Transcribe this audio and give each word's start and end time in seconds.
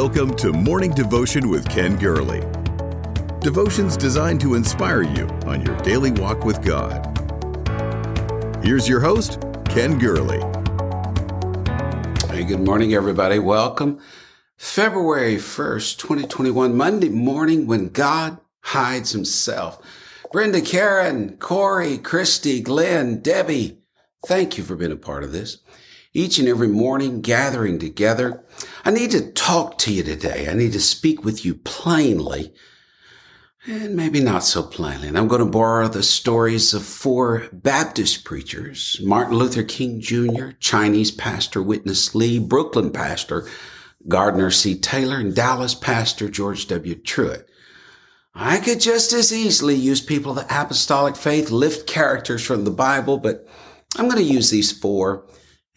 Welcome 0.00 0.36
to 0.36 0.52
Morning 0.52 0.92
Devotion 0.92 1.48
with 1.48 1.68
Ken 1.68 1.96
Gurley. 1.96 2.38
Devotions 3.40 3.96
designed 3.96 4.40
to 4.42 4.54
inspire 4.54 5.02
you 5.02 5.26
on 5.44 5.60
your 5.66 5.76
daily 5.78 6.12
walk 6.12 6.44
with 6.44 6.64
God. 6.64 7.04
Here's 8.62 8.88
your 8.88 9.00
host, 9.00 9.42
Ken 9.64 9.98
Gurley. 9.98 10.38
Hey, 12.28 12.44
good 12.44 12.60
morning, 12.60 12.94
everybody. 12.94 13.40
Welcome. 13.40 13.98
February 14.56 15.34
1st, 15.34 15.98
2021, 15.98 16.76
Monday 16.76 17.08
morning 17.08 17.66
when 17.66 17.88
God 17.88 18.38
hides 18.60 19.10
himself. 19.10 19.80
Brenda, 20.30 20.60
Karen, 20.60 21.36
Corey, 21.38 21.98
Christy, 21.98 22.60
Glenn, 22.60 23.20
Debbie, 23.20 23.80
thank 24.26 24.56
you 24.58 24.62
for 24.62 24.76
being 24.76 24.92
a 24.92 24.96
part 24.96 25.24
of 25.24 25.32
this 25.32 25.58
each 26.18 26.38
and 26.38 26.48
every 26.48 26.68
morning 26.68 27.20
gathering 27.20 27.78
together. 27.78 28.44
I 28.84 28.90
need 28.90 29.10
to 29.12 29.30
talk 29.32 29.78
to 29.78 29.92
you 29.92 30.02
today. 30.02 30.48
I 30.50 30.54
need 30.54 30.72
to 30.72 30.80
speak 30.80 31.24
with 31.24 31.44
you 31.44 31.54
plainly 31.54 32.52
and 33.66 33.94
maybe 33.94 34.20
not 34.20 34.44
so 34.44 34.62
plainly. 34.62 35.08
And 35.08 35.18
I'm 35.18 35.28
going 35.28 35.44
to 35.44 35.50
borrow 35.50 35.88
the 35.88 36.02
stories 36.02 36.72
of 36.74 36.84
four 36.84 37.48
Baptist 37.52 38.24
preachers, 38.24 38.98
Martin 39.02 39.36
Luther 39.36 39.62
King 39.62 40.00
Jr., 40.00 40.50
Chinese 40.58 41.10
pastor 41.10 41.62
Witness 41.62 42.14
Lee, 42.14 42.38
Brooklyn 42.38 42.90
pastor 42.90 43.46
Gardner 44.06 44.50
C. 44.50 44.78
Taylor, 44.78 45.18
and 45.18 45.34
Dallas 45.34 45.74
pastor 45.74 46.28
George 46.28 46.66
W. 46.68 46.94
Truett. 46.94 47.48
I 48.34 48.58
could 48.58 48.80
just 48.80 49.12
as 49.12 49.32
easily 49.32 49.74
use 49.74 50.00
people 50.00 50.30
of 50.30 50.36
the 50.36 50.62
apostolic 50.62 51.16
faith, 51.16 51.50
lift 51.50 51.86
characters 51.86 52.44
from 52.44 52.64
the 52.64 52.70
Bible, 52.70 53.18
but 53.18 53.46
I'm 53.96 54.08
going 54.08 54.24
to 54.24 54.32
use 54.32 54.50
these 54.50 54.70
four 54.70 55.26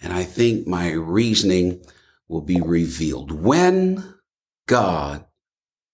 and 0.01 0.13
I 0.13 0.23
think 0.23 0.67
my 0.67 0.91
reasoning 0.91 1.83
will 2.27 2.41
be 2.41 2.59
revealed 2.61 3.31
when 3.31 4.15
God 4.67 5.25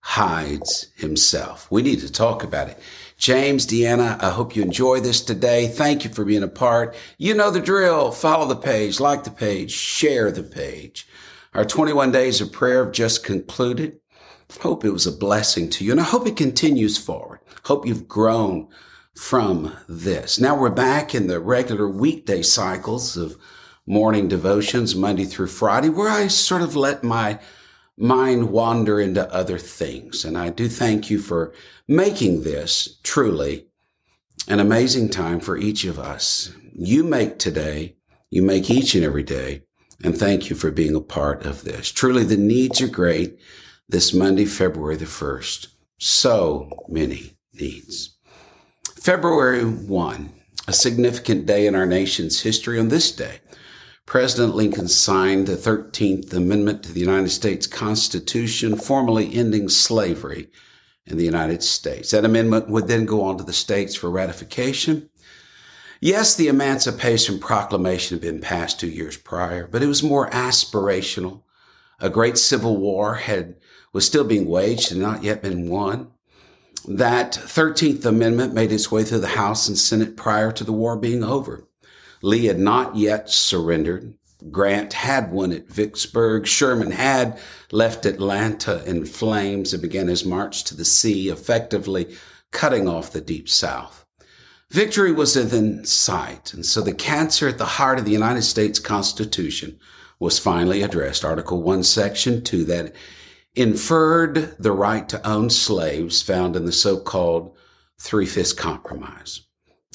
hides 0.02 0.88
himself. 0.96 1.70
We 1.70 1.82
need 1.82 2.00
to 2.00 2.12
talk 2.12 2.44
about 2.44 2.70
it. 2.70 2.80
James, 3.18 3.66
Deanna, 3.66 4.22
I 4.24 4.30
hope 4.30 4.56
you 4.56 4.62
enjoy 4.62 5.02
this 5.02 5.22
today. 5.22 5.68
Thank 5.68 6.04
you 6.04 6.12
for 6.12 6.24
being 6.24 6.44
a 6.44 6.48
part. 6.48 6.96
You 7.18 7.34
know 7.34 7.52
the 7.52 7.60
drill. 7.60 8.12
Follow 8.12 8.48
the 8.48 8.56
page, 8.56 9.00
like 9.00 9.24
the 9.24 9.32
page, 9.32 9.72
share 9.72 10.32
the 10.32 10.44
page. 10.44 11.08
Our 11.54 11.66
21 11.66 12.12
days 12.12 12.40
of 12.40 12.52
prayer 12.52 12.86
have 12.86 12.94
just 12.94 13.24
concluded. 13.24 14.00
Hope 14.62 14.86
it 14.86 14.92
was 14.92 15.08
a 15.08 15.12
blessing 15.12 15.70
to 15.72 15.84
you 15.84 15.92
and 15.92 16.00
I 16.00 16.04
hope 16.04 16.28
it 16.28 16.38
continues 16.38 16.98
forward. 16.98 17.40
Hope 17.66 17.86
you've 17.86 18.08
grown 18.08 18.70
from 19.16 19.76
this. 19.90 20.40
Now 20.40 20.58
we're 20.58 20.70
back 20.70 21.14
in 21.14 21.28
the 21.28 21.40
regular 21.40 21.90
weekday 21.90 22.44
cycles 22.44 23.18
of 23.18 23.36
morning 23.88 24.28
devotions 24.28 24.96
Monday 24.96 25.24
through 25.24 25.48
Friday 25.48 25.90
where 25.90 26.10
I 26.10 26.28
sort 26.28 26.62
of 26.62 26.76
let 26.76 27.04
my 27.04 27.40
mind 27.98 28.52
wander 28.52 29.00
into 29.00 29.34
other 29.34 29.58
things. 29.58 30.26
And 30.26 30.38
I 30.38 30.50
do 30.50 30.68
thank 30.68 31.10
you 31.10 31.18
for 31.18 31.54
making 31.88 32.44
this 32.44 33.00
truly 33.02 33.68
an 34.48 34.60
amazing 34.60 35.10
time 35.10 35.40
for 35.40 35.58
each 35.58 35.86
of 35.86 35.98
us. 35.98 36.54
You 36.74 37.04
make 37.04 37.40
today, 37.40 37.96
you 38.30 38.44
make 38.44 38.70
each 38.70 38.94
and 38.94 39.04
every 39.04 39.24
day. 39.24 39.64
And 40.04 40.16
thank 40.16 40.50
you 40.50 40.56
for 40.56 40.70
being 40.70 40.94
a 40.94 41.02
part 41.02 41.46
of 41.46 41.64
this. 41.64 41.92
Truly, 41.92 42.24
the 42.24 42.38
needs 42.38 42.82
are 42.82 42.88
great 42.88 43.40
this 43.90 44.14
Monday, 44.14 44.46
February 44.46 44.98
the 44.98 45.06
1st. 45.06 45.68
So 45.98 46.86
many 46.88 47.38
needs. 47.54 48.16
February 48.96 49.64
1, 49.66 50.34
a 50.68 50.74
significant 50.74 51.46
day 51.46 51.66
in 51.66 51.74
our 51.74 51.86
nation's 51.88 52.42
history 52.42 52.78
on 52.80 52.90
this 52.90 53.12
day. 53.12 53.40
President 54.08 54.56
Lincoln 54.56 54.88
signed 54.88 55.48
the 55.48 55.58
13th 55.58 56.34
Amendment 56.34 56.82
to 56.84 56.94
the 56.94 57.02
United 57.02 57.28
States 57.28 57.68
Constitution, 57.68 58.78
formally 58.78 59.36
ending 59.36 59.68
slavery 59.68 60.50
in 61.06 61.18
the 61.18 61.26
United 61.26 61.62
States. 61.62 62.12
That 62.12 62.24
amendment 62.24 62.70
would 62.70 62.88
then 62.88 63.06
go 63.06 63.22
on 63.24 63.38
to 63.38 63.44
the 63.44 63.52
states 63.52 63.96
for 63.96 64.10
ratification. 64.10 65.10
Yes, 66.00 66.36
the 66.36 66.48
Emancipation 66.48 67.38
Proclamation 67.38 68.16
had 68.16 68.22
been 68.22 68.40
passed 68.40 68.80
two 68.80 68.88
years 68.88 69.18
prior, 69.18 69.68
but 69.68 69.84
it 69.84 69.88
was 69.88 70.02
more 70.02 70.30
aspirational. 70.30 71.42
A 72.00 72.10
great 72.10 72.38
civil 72.38 72.78
war 72.78 73.16
had, 73.16 73.58
was 73.92 74.06
still 74.06 74.24
being 74.24 74.48
waged 74.48 74.90
and 74.90 75.02
not 75.02 75.26
yet 75.26 75.42
been 75.42 75.68
won. 75.68 76.12
That 76.88 77.34
13th 77.34 78.06
Amendment 78.06 78.54
made 78.54 78.72
its 78.72 78.90
way 78.90 79.04
through 79.04 79.20
the 79.20 79.28
House 79.28 79.68
and 79.68 79.78
Senate 79.78 80.16
prior 80.16 80.54
to 80.54 80.64
the 80.64 80.72
war 80.72 80.96
being 80.96 81.26
over. 81.26 81.67
Lee 82.22 82.46
had 82.46 82.60
not 82.60 82.96
yet 82.96 83.30
surrendered. 83.30 84.14
Grant 84.52 84.94
had 84.94 85.32
won 85.32 85.52
at 85.52 85.68
Vicksburg. 85.68 86.46
Sherman 86.46 86.92
had 86.92 87.40
left 87.72 88.06
Atlanta 88.06 88.84
in 88.86 89.06
flames 89.06 89.74
and 89.74 89.82
began 89.82 90.08
his 90.08 90.26
march 90.26 90.64
to 90.66 90.76
the 90.76 90.86
sea, 90.86 91.30
effectively 91.30 92.16
cutting 92.52 92.88
off 92.88 93.12
the 93.12 93.22
Deep 93.22 93.50
South. 93.50 94.06
Victory 94.70 95.12
was 95.12 95.36
within 95.36 95.86
sight, 95.86 96.54
and 96.54 96.66
so 96.66 96.82
the 96.82 96.94
cancer 96.94 97.48
at 97.48 97.58
the 97.58 97.66
heart 97.66 98.00
of 98.00 98.06
the 98.06 98.12
United 98.12 98.42
States 98.42 98.80
Constitution 98.80 99.80
was 100.20 100.40
finally 100.40 100.82
addressed. 100.82 101.24
Article 101.24 101.62
1, 101.64 101.84
Section 101.84 102.44
2, 102.44 102.66
that 102.66 102.94
inferred 103.56 104.56
the 104.60 104.72
right 104.72 105.08
to 105.10 105.26
own 105.28 105.50
slaves 105.50 106.22
found 106.22 106.56
in 106.56 106.66
the 106.66 106.72
so-called 106.72 107.56
Three-Fifths 108.00 108.54
Compromise. 108.54 109.47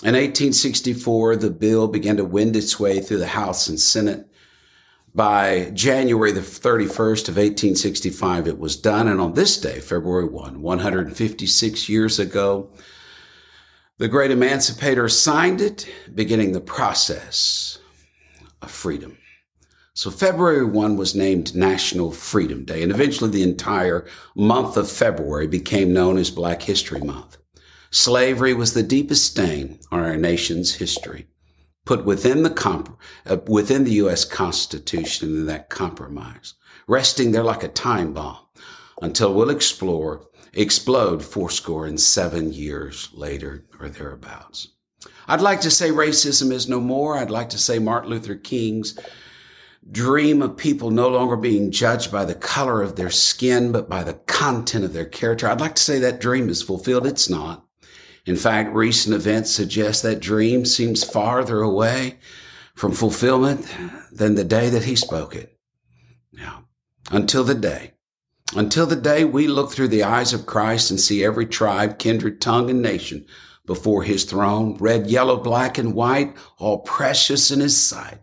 In 0.04 0.14
1864, 0.14 1.36
the 1.36 1.50
bill 1.50 1.86
began 1.86 2.16
to 2.16 2.24
wind 2.24 2.56
its 2.56 2.80
way 2.80 3.00
through 3.00 3.18
the 3.18 3.26
House 3.28 3.68
and 3.68 3.78
Senate. 3.78 4.26
By 5.14 5.70
January 5.74 6.32
the 6.32 6.40
31st 6.40 7.28
of 7.28 7.36
1865, 7.36 8.48
it 8.48 8.58
was 8.58 8.74
done. 8.74 9.06
And 9.06 9.20
on 9.20 9.34
this 9.34 9.60
day, 9.60 9.78
February 9.78 10.26
1, 10.26 10.60
156 10.60 11.88
years 11.88 12.18
ago, 12.18 12.68
the 13.98 14.08
great 14.08 14.32
emancipator 14.32 15.08
signed 15.08 15.60
it, 15.60 15.88
beginning 16.12 16.50
the 16.50 16.60
process 16.60 17.78
of 18.60 18.72
freedom. 18.72 19.16
So 19.94 20.10
February 20.10 20.64
1 20.64 20.96
was 20.96 21.14
named 21.14 21.54
National 21.54 22.10
Freedom 22.10 22.64
Day, 22.64 22.82
and 22.82 22.90
eventually 22.90 23.30
the 23.30 23.44
entire 23.44 24.08
month 24.34 24.76
of 24.76 24.90
February 24.90 25.46
became 25.46 25.92
known 25.92 26.18
as 26.18 26.32
Black 26.32 26.60
History 26.60 27.02
Month. 27.02 27.36
Slavery 27.94 28.54
was 28.54 28.72
the 28.72 28.82
deepest 28.82 29.22
stain 29.22 29.78
on 29.90 30.00
our 30.00 30.16
nation's 30.16 30.76
history, 30.76 31.26
put 31.84 32.06
within 32.06 32.42
the 32.42 32.48
comp- 32.48 32.98
uh, 33.26 33.36
within 33.46 33.84
the 33.84 33.92
U.S. 33.92 34.24
Constitution 34.24 35.28
in 35.28 35.44
that 35.44 35.68
compromise, 35.68 36.54
resting 36.88 37.32
there 37.32 37.44
like 37.44 37.62
a 37.62 37.68
time 37.68 38.14
bomb 38.14 38.38
until 39.02 39.34
we'll 39.34 39.50
explore 39.50 40.26
explode 40.54 41.22
fourscore 41.22 41.84
and 41.84 42.00
seven 42.00 42.54
years 42.54 43.10
later 43.12 43.66
or 43.78 43.90
thereabouts. 43.90 44.68
I'd 45.28 45.42
like 45.42 45.60
to 45.60 45.70
say 45.70 45.90
racism 45.90 46.50
is 46.50 46.70
no 46.70 46.80
more. 46.80 47.18
I'd 47.18 47.30
like 47.30 47.50
to 47.50 47.58
say 47.58 47.78
Martin 47.78 48.08
Luther 48.08 48.36
King's 48.36 48.98
dream 49.90 50.40
of 50.40 50.56
people 50.56 50.90
no 50.90 51.08
longer 51.10 51.36
being 51.36 51.70
judged 51.70 52.10
by 52.10 52.24
the 52.24 52.34
color 52.34 52.80
of 52.80 52.96
their 52.96 53.10
skin, 53.10 53.70
but 53.70 53.90
by 53.90 54.02
the 54.02 54.14
content 54.14 54.82
of 54.82 54.94
their 54.94 55.04
character. 55.04 55.46
I'd 55.46 55.60
like 55.60 55.74
to 55.74 55.82
say 55.82 55.98
that 55.98 56.22
dream 56.22 56.48
is 56.48 56.62
fulfilled. 56.62 57.06
It's 57.06 57.28
not. 57.28 57.66
In 58.24 58.36
fact, 58.36 58.74
recent 58.74 59.14
events 59.14 59.50
suggest 59.50 60.02
that 60.02 60.20
dream 60.20 60.64
seems 60.64 61.02
farther 61.02 61.60
away 61.60 62.18
from 62.74 62.92
fulfillment 62.92 63.66
than 64.12 64.34
the 64.34 64.44
day 64.44 64.70
that 64.70 64.84
he 64.84 64.94
spoke 64.94 65.34
it. 65.34 65.58
Now, 66.32 66.66
until 67.10 67.42
the 67.42 67.54
day, 67.54 67.92
until 68.54 68.86
the 68.86 68.96
day 68.96 69.24
we 69.24 69.48
look 69.48 69.72
through 69.72 69.88
the 69.88 70.04
eyes 70.04 70.32
of 70.32 70.46
Christ 70.46 70.90
and 70.90 71.00
see 71.00 71.24
every 71.24 71.46
tribe, 71.46 71.98
kindred, 71.98 72.40
tongue, 72.40 72.70
and 72.70 72.80
nation 72.80 73.26
before 73.66 74.02
his 74.02 74.24
throne, 74.24 74.76
red, 74.78 75.08
yellow, 75.08 75.36
black, 75.36 75.78
and 75.78 75.94
white, 75.94 76.36
all 76.58 76.80
precious 76.80 77.50
in 77.50 77.60
his 77.60 77.76
sight, 77.76 78.18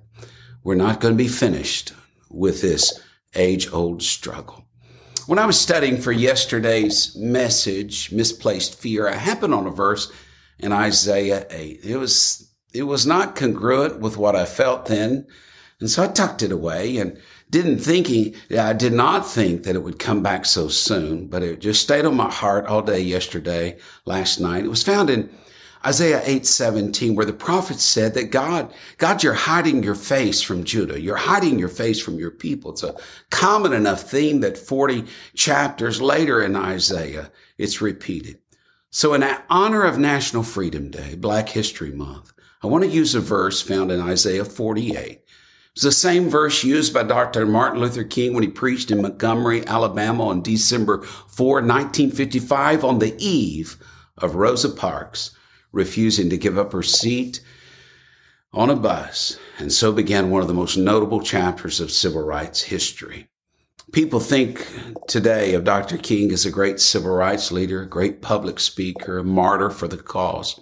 we're 0.64 0.76
not 0.76 1.00
going 1.00 1.14
to 1.14 1.24
be 1.24 1.28
finished 1.30 1.94
with 2.30 2.62
this 2.62 3.02
age 3.36 3.72
old 3.72 4.04
struggle. 4.04 4.66
When 5.30 5.38
I 5.38 5.46
was 5.46 5.62
studying 5.62 6.02
for 6.02 6.12
yesterday's 6.12 7.16
message, 7.16 8.12
misplaced 8.12 8.74
fear, 8.74 9.08
I 9.08 9.14
happened 9.14 9.54
on 9.54 9.68
a 9.68 9.70
verse 9.70 10.12
in 10.58 10.72
Isaiah 10.72 11.46
8. 11.52 11.82
It 11.84 11.98
was, 11.98 12.52
it 12.74 12.82
was 12.82 13.06
not 13.06 13.36
congruent 13.36 14.00
with 14.00 14.18
what 14.18 14.36
I 14.36 14.46
felt 14.46 14.88
then. 14.88 15.28
And 15.80 15.88
so 15.88 16.02
I 16.02 16.08
tucked 16.08 16.42
it 16.42 16.52
away 16.52 16.98
and 16.98 17.16
didn't 17.48 17.78
thinking, 17.78 18.34
I 18.58 18.74
did 18.74 18.92
not 18.92 19.28
think 19.28 19.66
that 19.66 19.76
it 19.76 19.84
would 19.84 20.00
come 20.00 20.24
back 20.24 20.46
so 20.46 20.68
soon, 20.68 21.28
but 21.28 21.44
it 21.44 21.60
just 21.60 21.84
stayed 21.84 22.06
on 22.06 22.16
my 22.16 22.32
heart 22.32 22.66
all 22.66 22.82
day 22.82 23.00
yesterday, 23.00 23.78
last 24.06 24.40
night. 24.40 24.66
It 24.66 24.70
was 24.70 24.82
found 24.82 25.12
in 25.12 25.30
Isaiah 25.86 26.22
8, 26.26 26.46
17, 26.46 27.16
where 27.16 27.26
the 27.26 27.32
prophet 27.32 27.80
said 27.80 28.14
that 28.14 28.32
God, 28.32 28.74
God, 28.98 29.24
you're 29.24 29.34
hiding 29.34 29.82
your 29.82 29.96
face 29.96 30.42
from 30.42 30.66
Judah. 30.66 31.00
You're 31.00 31.16
hiding 31.16 31.58
your 31.58 31.70
face 31.70 32.02
from 32.02 32.20
your 32.20 32.32
people. 32.32 32.72
It's 32.72 32.84
a 32.84 32.96
common 33.30 33.72
enough 33.72 34.02
theme 34.02 34.42
that 34.42 34.58
40 34.58 35.06
chapters 35.36 36.02
later 36.02 36.42
in 36.42 36.58
Isaiah, 36.58 37.32
it's 37.58 37.82
repeated. 37.82 38.40
So 38.92 39.14
in 39.14 39.24
honor 39.50 39.86
of 39.86 39.98
National 39.98 40.44
Freedom 40.44 40.92
Day, 40.92 41.16
Black 41.16 41.48
History 41.48 41.92
Month, 41.92 42.34
I 42.62 42.68
want 42.68 42.84
to 42.84 42.90
use 42.90 43.16
a 43.16 43.22
verse 43.22 43.62
found 43.62 43.90
in 43.90 44.02
Isaiah 44.02 44.44
48. 44.44 45.22
It's 45.72 45.84
the 45.84 45.94
same 45.94 46.28
verse 46.28 46.62
used 46.62 46.94
by 46.94 47.04
Dr. 47.04 47.46
Martin 47.46 47.80
Luther 47.80 48.04
King 48.04 48.34
when 48.34 48.44
he 48.44 48.50
preached 48.50 48.92
in 48.92 49.02
Montgomery, 49.02 49.66
Alabama 49.66 50.28
on 50.28 50.42
December 50.42 51.04
4, 51.04 51.62
1955 51.62 52.84
on 52.84 53.00
the 53.00 53.16
eve 53.18 53.78
of 54.18 54.36
Rosa 54.36 54.70
Parks 54.70 55.32
refusing 55.72 56.30
to 56.30 56.38
give 56.38 56.58
up 56.58 56.74
her 56.74 56.84
seat 56.84 57.42
on 58.54 58.70
a 58.70 58.76
bus. 58.76 59.38
And 59.58 59.72
so 59.72 59.92
began 59.92 60.30
one 60.30 60.42
of 60.42 60.48
the 60.48 60.54
most 60.54 60.78
notable 60.78 61.22
chapters 61.22 61.80
of 61.80 61.92
civil 61.92 62.24
rights 62.24 62.64
history. 62.64 63.28
People 63.92 64.20
think 64.20 64.68
today 65.08 65.54
of 65.56 65.64
Dr. 65.64 65.98
King 65.98 66.32
as 66.32 66.46
a 66.46 66.52
great 66.52 66.80
civil 66.80 67.12
rights 67.12 67.52
leader, 67.52 67.82
a 67.82 67.88
great 67.88 68.22
public 68.22 68.60
speaker, 68.60 69.18
a 69.18 69.24
martyr 69.24 69.70
for 69.70 69.88
the 69.88 69.98
cause. 69.98 70.60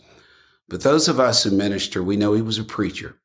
But 0.70 0.82
those 0.82 1.08
of 1.08 1.20
us 1.20 1.44
who 1.44 1.52
minister, 1.52 2.02
we 2.02 2.16
know 2.16 2.34
he 2.34 2.42
was 2.42 2.58
a 2.58 2.64
preacher. 2.64 3.18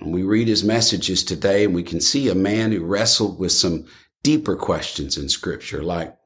And 0.00 0.12
we 0.12 0.22
read 0.22 0.48
his 0.48 0.64
messages 0.64 1.24
today 1.24 1.64
and 1.64 1.74
we 1.74 1.82
can 1.82 2.00
see 2.00 2.28
a 2.28 2.34
man 2.34 2.72
who 2.72 2.84
wrestled 2.84 3.38
with 3.38 3.52
some 3.52 3.86
deeper 4.22 4.56
questions 4.56 5.16
in 5.16 5.28
scripture, 5.28 5.82
like, 5.82 6.16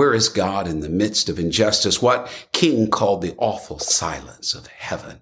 where 0.00 0.14
is 0.14 0.30
God 0.30 0.66
in 0.66 0.80
the 0.80 0.88
midst 0.88 1.28
of 1.28 1.38
injustice? 1.38 2.00
What 2.00 2.32
King 2.52 2.88
called 2.88 3.20
the 3.20 3.34
awful 3.36 3.78
silence 3.78 4.54
of 4.54 4.66
heaven. 4.66 5.20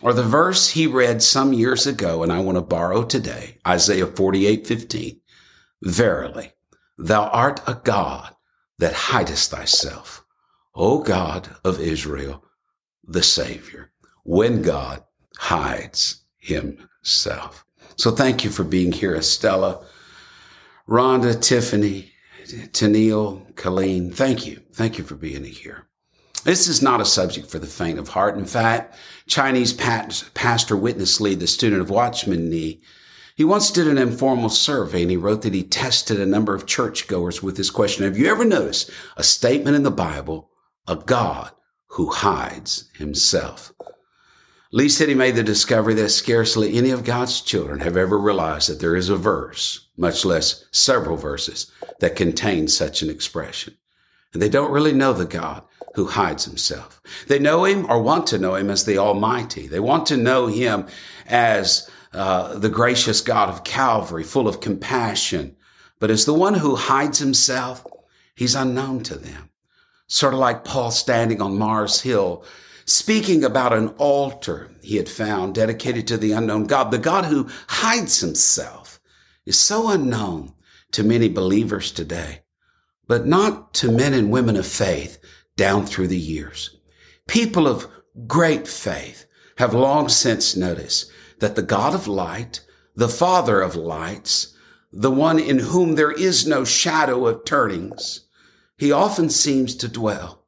Or 0.00 0.12
the 0.12 0.22
verse 0.22 0.68
he 0.68 0.86
read 0.86 1.24
some 1.24 1.52
years 1.52 1.88
ago, 1.88 2.22
and 2.22 2.30
I 2.30 2.38
want 2.38 2.56
to 2.56 2.62
borrow 2.62 3.02
today, 3.02 3.58
Isaiah 3.66 4.06
48, 4.06 4.64
15. 4.64 5.20
Verily, 5.82 6.52
thou 6.98 7.24
art 7.30 7.62
a 7.66 7.80
God 7.82 8.36
that 8.78 8.92
hidest 8.92 9.50
thyself, 9.50 10.24
O 10.76 11.02
God 11.02 11.48
of 11.64 11.80
Israel, 11.80 12.44
the 13.02 13.24
Savior, 13.24 13.90
when 14.22 14.62
God 14.62 15.02
hides 15.36 16.22
himself. 16.38 17.64
So 17.96 18.12
thank 18.12 18.44
you 18.44 18.50
for 18.50 18.62
being 18.62 18.92
here, 18.92 19.16
Estella, 19.16 19.84
Rhonda, 20.88 21.42
Tiffany, 21.42 22.09
Tennille, 22.52 23.54
Colleen. 23.56 24.12
Thank 24.12 24.46
you. 24.46 24.62
Thank 24.72 24.98
you 24.98 25.04
for 25.04 25.14
being 25.14 25.44
here. 25.44 25.86
This 26.44 26.68
is 26.68 26.80
not 26.80 27.00
a 27.00 27.04
subject 27.04 27.50
for 27.50 27.58
the 27.58 27.66
faint 27.66 27.98
of 27.98 28.08
heart. 28.08 28.38
In 28.38 28.46
fact, 28.46 28.96
Chinese 29.26 29.72
pastor 29.72 30.76
Witness 30.76 31.20
Lee, 31.20 31.34
the 31.34 31.46
student 31.46 31.82
of 31.82 31.90
Watchman 31.90 32.48
Nee, 32.48 32.80
he 33.36 33.44
once 33.44 33.70
did 33.70 33.86
an 33.86 33.98
informal 33.98 34.48
survey 34.48 35.02
and 35.02 35.10
he 35.10 35.16
wrote 35.16 35.42
that 35.42 35.54
he 35.54 35.62
tested 35.62 36.18
a 36.20 36.26
number 36.26 36.54
of 36.54 36.66
churchgoers 36.66 37.42
with 37.42 37.56
this 37.56 37.70
question. 37.70 38.04
Have 38.04 38.18
you 38.18 38.26
ever 38.26 38.44
noticed 38.44 38.90
a 39.16 39.22
statement 39.22 39.76
in 39.76 39.82
the 39.82 39.90
Bible, 39.90 40.50
a 40.86 40.96
God 40.96 41.50
who 41.88 42.10
hides 42.10 42.90
himself? 42.96 43.72
Lee 44.72 44.88
said 44.88 45.08
he 45.08 45.14
made 45.14 45.34
the 45.34 45.42
discovery 45.42 45.94
that 45.94 46.10
scarcely 46.10 46.76
any 46.76 46.90
of 46.90 47.02
God's 47.02 47.40
children 47.40 47.80
have 47.80 47.96
ever 47.96 48.16
realized 48.16 48.68
that 48.68 48.78
there 48.78 48.94
is 48.94 49.08
a 49.08 49.16
verse, 49.16 49.88
much 49.96 50.24
less 50.24 50.64
several 50.70 51.16
verses, 51.16 51.72
that 51.98 52.14
contain 52.14 52.68
such 52.68 53.02
an 53.02 53.10
expression. 53.10 53.76
And 54.32 54.40
they 54.40 54.48
don't 54.48 54.70
really 54.70 54.92
know 54.92 55.12
the 55.12 55.24
God 55.24 55.64
who 55.96 56.06
hides 56.06 56.44
himself. 56.44 57.02
They 57.26 57.40
know 57.40 57.64
him 57.64 57.90
or 57.90 58.00
want 58.00 58.28
to 58.28 58.38
know 58.38 58.54
him 58.54 58.70
as 58.70 58.84
the 58.84 58.98
Almighty. 58.98 59.66
They 59.66 59.80
want 59.80 60.06
to 60.06 60.16
know 60.16 60.46
him 60.46 60.86
as 61.26 61.90
uh, 62.12 62.56
the 62.56 62.68
gracious 62.68 63.20
God 63.20 63.48
of 63.48 63.64
Calvary, 63.64 64.22
full 64.22 64.46
of 64.46 64.60
compassion. 64.60 65.56
But 65.98 66.10
as 66.10 66.26
the 66.26 66.34
one 66.34 66.54
who 66.54 66.76
hides 66.76 67.18
himself, 67.18 67.84
he's 68.36 68.54
unknown 68.54 69.02
to 69.04 69.16
them. 69.16 69.50
Sort 70.06 70.32
of 70.32 70.38
like 70.38 70.64
Paul 70.64 70.92
standing 70.92 71.42
on 71.42 71.58
Mars 71.58 72.00
Hill, 72.02 72.44
speaking 72.90 73.44
about 73.44 73.72
an 73.72 73.86
altar 73.98 74.68
he 74.82 74.96
had 74.96 75.08
found 75.08 75.54
dedicated 75.54 76.08
to 76.08 76.16
the 76.16 76.32
unknown 76.32 76.64
God. 76.64 76.90
The 76.90 76.98
God 76.98 77.26
who 77.26 77.48
hides 77.68 78.18
himself 78.18 78.98
is 79.46 79.56
so 79.56 79.90
unknown 79.90 80.54
to 80.90 81.04
many 81.04 81.28
believers 81.28 81.92
today, 81.92 82.40
but 83.06 83.26
not 83.26 83.72
to 83.74 83.92
men 83.92 84.12
and 84.12 84.32
women 84.32 84.56
of 84.56 84.66
faith 84.66 85.18
down 85.56 85.86
through 85.86 86.08
the 86.08 86.18
years. 86.18 86.76
People 87.28 87.68
of 87.68 87.86
great 88.26 88.66
faith 88.66 89.24
have 89.58 89.72
long 89.72 90.08
since 90.08 90.56
noticed 90.56 91.12
that 91.38 91.54
the 91.54 91.62
God 91.62 91.94
of 91.94 92.08
light, 92.08 92.60
the 92.96 93.08
Father 93.08 93.60
of 93.60 93.76
lights, 93.76 94.56
the 94.92 95.12
one 95.12 95.38
in 95.38 95.60
whom 95.60 95.94
there 95.94 96.10
is 96.10 96.44
no 96.44 96.64
shadow 96.64 97.28
of 97.28 97.44
turnings, 97.44 98.22
he 98.76 98.90
often 98.90 99.30
seems 99.30 99.76
to 99.76 99.86
dwell 99.86 100.39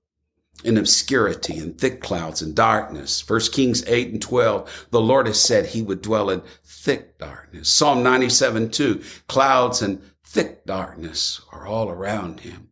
in 0.65 0.77
obscurity 0.77 1.59
and 1.59 1.79
thick 1.79 2.01
clouds 2.01 2.43
and 2.43 2.55
darkness. 2.55 3.21
First 3.21 3.53
Kings 3.53 3.85
8 3.87 4.13
and 4.13 4.23
12, 4.23 4.89
the 4.91 5.01
Lord 5.01 5.27
has 5.27 5.41
said 5.41 5.67
he 5.67 5.83
would 5.83 6.03
dwell 6.03 6.31
in 6.31 6.43
thick 6.65 7.19
darkness. 7.19 7.69
Psalm 7.69 8.03
97, 8.03 8.71
2, 8.71 9.03
clouds 9.29 9.83
and 9.83 10.03
thick 10.25 10.65
darkness 10.65 11.41
are 11.53 11.67
all 11.67 11.89
around 11.91 12.41
him. 12.41 12.69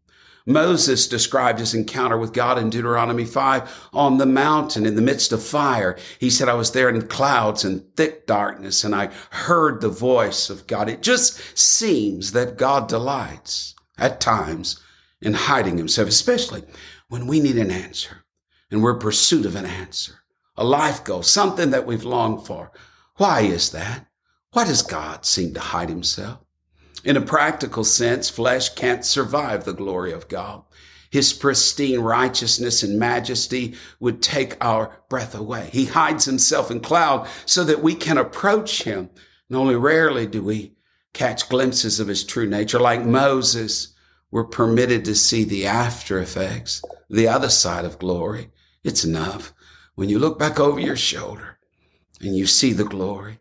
Moses 0.47 1.07
described 1.07 1.59
his 1.59 1.75
encounter 1.75 2.17
with 2.17 2.33
God 2.33 2.59
in 2.59 2.71
Deuteronomy 2.71 3.25
5 3.25 3.89
on 3.93 4.19
the 4.19 4.27
mountain 4.27 4.87
in 4.87 4.97
the 4.97 5.03
midst 5.03 5.33
of 5.33 5.43
fire. 5.43 5.97
He 6.19 6.31
said, 6.31 6.49
I 6.49 6.55
was 6.55 6.73
there 6.73 6.89
in 6.89 7.07
clouds 7.07 7.65
and 7.65 7.85
thick 7.97 8.27
darkness 8.27 8.83
and 8.83 8.95
I 8.95 9.11
heard 9.31 9.81
the 9.81 9.89
voice 9.89 10.51
of 10.51 10.67
God. 10.67 10.89
It 10.89 11.03
just 11.03 11.41
seems 11.57 12.33
that 12.33 12.57
God 12.57 12.89
delights 12.89 13.75
at 13.99 14.21
times 14.21 14.81
in 15.21 15.35
hiding 15.35 15.77
himself, 15.77 16.09
especially 16.09 16.65
when 17.11 17.27
we 17.27 17.41
need 17.41 17.59
an 17.59 17.71
answer 17.71 18.25
and 18.71 18.83
we're 18.83 18.95
pursuit 18.95 19.45
of 19.45 19.57
an 19.57 19.67
answer, 19.67 20.23
a 20.57 20.65
life 20.65 21.05
goal, 21.05 21.23
something 21.23 21.71
that 21.71 21.85
we've 21.85 22.05
longed 22.05 22.47
for. 22.47 22.71
Why 23.17 23.41
is 23.41 23.71
that? 23.73 24.07
Why 24.53 24.65
does 24.65 24.83
God 24.83 25.27
seem 25.27 25.53
to 25.55 25.61
hide 25.61 25.89
himself? 25.89 26.39
In 27.05 27.17
a 27.17 27.21
practical 27.21 27.83
sense, 27.83 28.31
flesh 28.31 28.71
can't 28.71 29.05
survive 29.05 29.65
the 29.65 29.73
glory 29.73 30.13
of 30.13 30.29
God. 30.29 30.63
His 31.11 31.33
pristine 31.33 32.01
righteousness 32.01 32.85
and 32.85 32.97
majesty 32.97 33.75
would 33.99 34.23
take 34.23 34.57
our 34.65 35.03
breath 35.09 35.35
away. 35.35 35.69
He 35.73 35.87
hides 35.87 36.25
himself 36.25 36.71
in 36.71 36.79
cloud 36.79 37.29
so 37.45 37.65
that 37.65 37.83
we 37.83 37.97
can 37.97 38.19
approach 38.19 38.85
him. 38.85 39.11
And 39.49 39.57
only 39.59 39.75
rarely 39.75 40.29
do 40.29 40.43
we 40.43 40.75
catch 41.13 41.49
glimpses 41.49 41.99
of 41.99 42.07
his 42.07 42.23
true 42.23 42.47
nature. 42.49 42.79
Like 42.79 43.05
Moses, 43.05 43.95
we're 44.31 44.45
permitted 44.45 45.05
to 45.07 45.17
see 45.17 45.43
the 45.43 45.67
after 45.67 46.21
effects, 46.21 46.83
the 47.11 47.29
other 47.29 47.51
side 47.51 47.85
of 47.85 47.99
glory. 47.99 48.51
It's 48.83 49.05
enough 49.05 49.53
when 49.95 50.09
you 50.09 50.19
look 50.19 50.39
back 50.39 50.59
over 50.59 50.81
your 50.81 50.97
shoulder 50.97 51.59
and 52.21 52.37
you 52.37 52.47
see 52.47 52.73
the 52.73 52.85
glory 52.85 53.41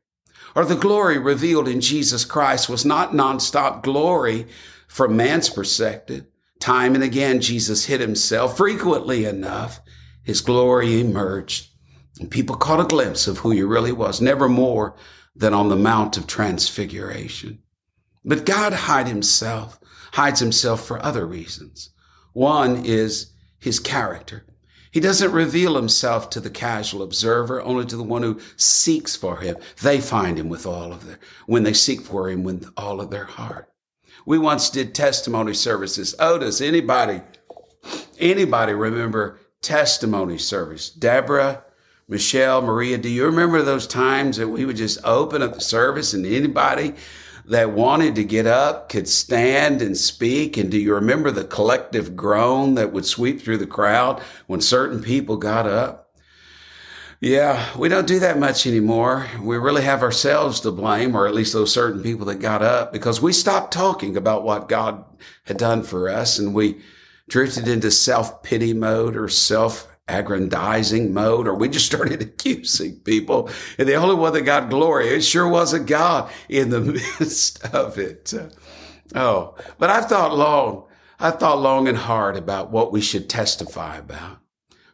or 0.56 0.66
the 0.66 0.76
glory 0.76 1.18
revealed 1.18 1.68
in 1.68 1.80
Jesus 1.80 2.26
Christ 2.26 2.68
was 2.68 2.84
not 2.84 3.12
nonstop 3.12 3.84
glory 3.84 4.48
from 4.88 5.16
man's 5.16 5.50
perspective. 5.50 6.26
Time 6.60 6.96
and 6.96 7.04
again, 7.04 7.40
Jesus 7.40 7.86
hid 7.86 8.02
himself 8.02 8.58
frequently 8.58 9.26
enough. 9.26 9.80
His 10.24 10.42
glory 10.42 11.00
emerged 11.00 11.70
and 12.20 12.30
people 12.30 12.56
caught 12.56 12.82
a 12.82 12.84
glimpse 12.84 13.28
of 13.28 13.38
who 13.38 13.52
he 13.52 13.64
really 13.64 13.94
was, 13.94 14.20
never 14.20 14.50
more 14.50 14.96
than 15.36 15.54
on 15.54 15.70
the 15.70 15.76
Mount 15.76 16.18
of 16.18 16.28
Transfiguration. 16.28 17.60
But 18.26 18.46
God 18.46 18.74
hide 18.74 19.08
himself, 19.08 19.80
hides 20.12 20.40
himself 20.40 20.86
for 20.86 21.04
other 21.04 21.26
reasons. 21.26 21.92
One 22.34 22.84
is 22.84 23.32
his 23.60 23.80
character. 23.80 24.46
He 24.92 25.00
doesn't 25.00 25.32
reveal 25.32 25.76
himself 25.76 26.30
to 26.32 26.40
the 26.40 26.50
casual 26.50 27.04
observer, 27.04 27.62
only 27.62 27.86
to 27.86 27.96
the 27.96 28.04
one 28.04 28.24
who 28.24 28.40
seeks 28.58 29.16
for 29.16 29.38
him. 29.38 29.58
They 29.82 30.02
find 30.02 30.40
him 30.40 30.50
with 30.50 30.66
all 30.66 30.92
of 30.92 31.06
their, 31.06 31.20
when 31.46 31.64
they 31.64 31.74
seek 31.74 32.02
for 32.02 32.30
him 32.30 32.44
with 32.44 32.72
all 32.76 33.00
of 33.00 33.12
their 33.12 33.26
heart. 33.26 33.70
We 34.26 34.40
once 34.40 34.70
did 34.70 34.96
testimony 34.96 35.54
services. 35.54 36.16
Oh, 36.20 36.40
does 36.40 36.60
anybody, 36.60 37.22
anybody 38.20 38.74
remember 38.74 39.40
testimony 39.62 40.40
service? 40.40 40.90
Deborah, 40.90 41.64
Michelle, 42.08 42.64
Maria, 42.64 42.98
do 42.98 43.10
you 43.10 43.26
remember 43.26 43.62
those 43.62 43.86
times 43.86 44.38
that 44.38 44.48
we 44.48 44.66
would 44.66 44.76
just 44.76 44.98
open 45.04 45.44
up 45.44 45.54
the 45.54 45.62
service 45.62 46.16
and 46.16 46.26
anybody 46.26 46.96
that 47.50 47.72
wanted 47.72 48.16
to 48.16 48.24
get 48.24 48.46
up 48.46 48.90
could 48.90 49.08
stand 49.08 49.82
and 49.82 49.98
speak. 49.98 50.56
And 50.56 50.70
do 50.70 50.78
you 50.78 50.94
remember 50.94 51.32
the 51.32 51.44
collective 51.44 52.16
groan 52.16 52.76
that 52.76 52.94
would 52.94 53.06
sweep 53.06 53.42
through 53.42 53.58
the 53.58 53.68
crowd 53.68 54.22
when 54.48 54.62
certain 54.62 55.02
people 55.02 55.36
got 55.36 55.66
up? 55.66 56.12
Yeah, 57.22 57.78
we 57.78 57.90
don't 57.90 58.08
do 58.08 58.20
that 58.20 58.40
much 58.40 58.66
anymore. 58.66 59.28
We 59.42 59.58
really 59.58 59.82
have 59.82 60.04
ourselves 60.04 60.62
to 60.62 60.72
blame, 60.72 61.16
or 61.16 61.28
at 61.28 61.34
least 61.34 61.52
those 61.52 61.74
certain 61.74 62.02
people 62.02 62.26
that 62.28 62.36
got 62.36 62.62
up, 62.62 62.94
because 62.94 63.22
we 63.22 63.34
stopped 63.34 63.74
talking 63.74 64.16
about 64.16 64.44
what 64.44 64.70
God 64.70 65.04
had 65.44 65.58
done 65.58 65.84
for 65.84 66.08
us 66.08 66.40
and 66.40 66.54
we 66.54 66.80
drifted 67.28 67.68
into 67.68 67.92
self 67.92 68.42
pity 68.42 68.74
mode 68.74 69.18
or 69.18 69.28
self 69.28 69.89
aggrandizing 70.10 71.14
mode, 71.14 71.48
or 71.48 71.54
we 71.54 71.70
just 71.70 71.86
started 71.86 72.22
accusing 72.22 73.00
people. 73.00 73.50
And 73.78 73.88
the 73.88 73.96
only 73.96 74.16
one 74.16 74.34
that 74.34 74.42
got 74.42 74.70
glory, 74.70 75.10
it 75.10 75.22
sure 75.22 75.48
wasn't 75.48 75.88
God 75.88 76.32
in 76.50 76.70
the 76.70 76.82
midst 77.20 77.64
of 77.74 77.98
it. 77.98 78.34
Oh, 79.16 79.56
but 79.78 79.90
I've 79.90 80.06
thought 80.06 80.36
long, 80.36 80.86
I've 81.20 81.40
thought 81.40 81.62
long 81.62 81.88
and 81.88 81.98
hard 81.98 82.38
about 82.38 82.72
what 82.72 82.92
we 82.92 83.02
should 83.02 83.30
testify 83.30 83.98
about. 83.98 84.40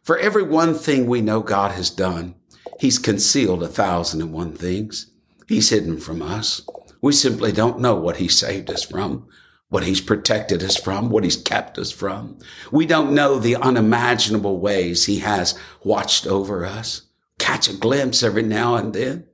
For 0.02 0.18
every 0.18 0.42
one 0.42 0.74
thing 0.74 1.06
we 1.06 1.20
know 1.20 1.40
God 1.40 1.72
has 1.72 1.90
done, 1.90 2.36
He's 2.78 2.98
concealed 2.98 3.62
a 3.62 3.68
thousand 3.68 4.20
and 4.20 4.32
one 4.32 4.52
things. 4.52 5.10
He's 5.48 5.70
hidden 5.70 5.98
from 5.98 6.22
us. 6.22 6.62
We 7.00 7.12
simply 7.12 7.52
don't 7.52 7.80
know 7.80 7.94
what 7.94 8.16
he 8.16 8.28
saved 8.28 8.70
us 8.70 8.82
from, 8.82 9.28
what 9.76 9.84
he's 9.84 10.00
protected 10.00 10.62
us 10.62 10.74
from, 10.74 11.10
what 11.10 11.22
he's 11.22 11.36
kept 11.36 11.76
us 11.76 11.92
from. 11.92 12.38
We 12.72 12.86
don't 12.86 13.14
know 13.14 13.38
the 13.38 13.56
unimaginable 13.56 14.58
ways 14.58 15.04
he 15.04 15.18
has 15.18 15.54
watched 15.84 16.26
over 16.26 16.64
us. 16.64 17.02
Catch 17.38 17.68
a 17.68 17.76
glimpse 17.76 18.22
every 18.22 18.42
now 18.42 18.76
and 18.76 18.94
then. 18.94 19.26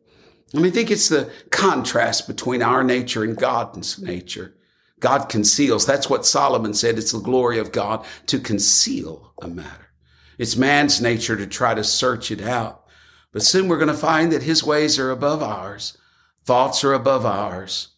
I 0.53 0.57
mean, 0.57 0.67
I 0.67 0.71
think 0.71 0.91
it's 0.91 1.09
the 1.09 1.31
contrast 1.51 2.27
between 2.27 2.61
our 2.61 2.83
nature 2.83 3.23
and 3.23 3.37
God's 3.37 4.03
nature. 4.03 4.57
God 4.99 5.29
conceals. 5.29 5.87
That's 5.87 6.11
what 6.11 6.27
Solomon 6.27 6.75
said. 6.75 6.99
It's 6.99 7.13
the 7.13 7.21
glory 7.21 7.61
of 7.61 7.71
God 7.71 8.05
to 8.27 8.41
conceal 8.41 9.35
a 9.41 9.47
matter. 9.47 9.93
It's 10.39 10.57
man's 10.57 11.01
nature 11.01 11.37
to 11.37 11.47
try 11.47 11.73
to 11.73 11.85
search 11.85 12.33
it 12.33 12.43
out. 12.43 12.87
But 13.31 13.45
soon 13.45 13.69
we're 13.69 13.79
going 13.79 13.87
to 13.87 13.95
find 13.95 14.33
that 14.33 14.43
his 14.43 14.65
ways 14.65 14.99
are 14.99 15.13
above 15.13 15.41
ours. 15.41 15.97
Thoughts 16.45 16.83
are 16.83 16.95
above 16.95 17.25
ours. 17.25 17.92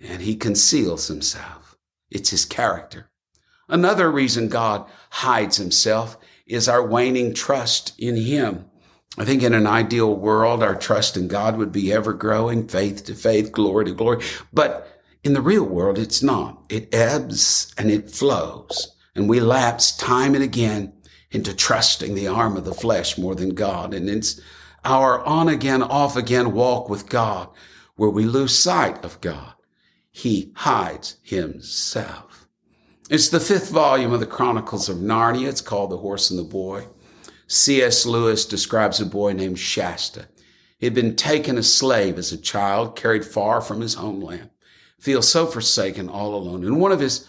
And 0.00 0.22
he 0.22 0.36
conceals 0.36 1.08
himself. 1.08 1.76
It's 2.10 2.30
his 2.30 2.44
character. 2.44 3.10
Another 3.68 4.10
reason 4.10 4.48
God 4.48 4.88
hides 5.10 5.56
himself 5.56 6.16
is 6.46 6.68
our 6.68 6.86
waning 6.86 7.34
trust 7.34 7.92
in 7.98 8.16
him. 8.16 8.64
I 9.18 9.24
think 9.24 9.42
in 9.42 9.52
an 9.52 9.66
ideal 9.66 10.14
world, 10.14 10.62
our 10.62 10.76
trust 10.76 11.16
in 11.16 11.28
God 11.28 11.56
would 11.56 11.72
be 11.72 11.92
ever 11.92 12.12
growing, 12.12 12.68
faith 12.68 13.04
to 13.04 13.14
faith, 13.14 13.52
glory 13.52 13.86
to 13.86 13.92
glory. 13.92 14.24
But 14.52 15.00
in 15.24 15.32
the 15.32 15.42
real 15.42 15.64
world, 15.64 15.98
it's 15.98 16.22
not. 16.22 16.64
It 16.68 16.94
ebbs 16.94 17.74
and 17.76 17.90
it 17.90 18.10
flows. 18.10 18.94
And 19.14 19.28
we 19.28 19.40
lapse 19.40 19.96
time 19.96 20.34
and 20.34 20.44
again 20.44 20.92
into 21.30 21.54
trusting 21.54 22.14
the 22.14 22.28
arm 22.28 22.56
of 22.56 22.64
the 22.64 22.74
flesh 22.74 23.18
more 23.18 23.34
than 23.34 23.54
God. 23.54 23.92
And 23.92 24.08
it's 24.08 24.40
our 24.84 25.22
on 25.24 25.48
again, 25.48 25.82
off 25.82 26.16
again 26.16 26.52
walk 26.52 26.88
with 26.88 27.08
God 27.08 27.48
where 27.96 28.10
we 28.10 28.24
lose 28.24 28.56
sight 28.56 29.04
of 29.04 29.20
God. 29.20 29.54
He 30.18 30.50
hides 30.56 31.18
himself. 31.22 32.48
It's 33.08 33.28
the 33.28 33.38
fifth 33.38 33.70
volume 33.70 34.12
of 34.12 34.18
the 34.18 34.26
Chronicles 34.26 34.88
of 34.88 34.96
Narnia. 34.96 35.46
It's 35.46 35.60
called 35.60 35.90
The 35.90 35.98
Horse 35.98 36.28
and 36.30 36.38
the 36.40 36.42
Boy. 36.42 36.88
C.S. 37.46 38.04
Lewis 38.04 38.44
describes 38.44 39.00
a 39.00 39.06
boy 39.06 39.32
named 39.32 39.60
Shasta. 39.60 40.26
He 40.76 40.86
had 40.86 40.94
been 40.94 41.14
taken 41.14 41.56
a 41.56 41.62
slave 41.62 42.18
as 42.18 42.32
a 42.32 42.36
child, 42.36 42.96
carried 42.96 43.24
far 43.24 43.60
from 43.60 43.80
his 43.80 43.94
homeland, 43.94 44.50
feels 44.98 45.28
so 45.28 45.46
forsaken, 45.46 46.08
all 46.08 46.34
alone. 46.34 46.64
In 46.64 46.80
one 46.80 46.90
of 46.90 46.98
his 46.98 47.28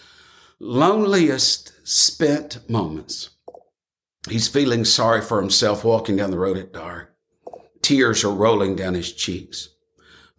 loneliest 0.59 1.71
spent 1.87 2.67
moments, 2.67 3.29
he's 4.27 4.47
feeling 4.47 4.83
sorry 4.83 5.21
for 5.21 5.39
himself 5.39 5.83
walking 5.83 6.15
down 6.15 6.31
the 6.31 6.39
road 6.39 6.57
at 6.57 6.73
dark. 6.73 7.15
Tears 7.83 8.23
are 8.23 8.33
rolling 8.33 8.75
down 8.75 8.95
his 8.95 9.13
cheeks. 9.13 9.69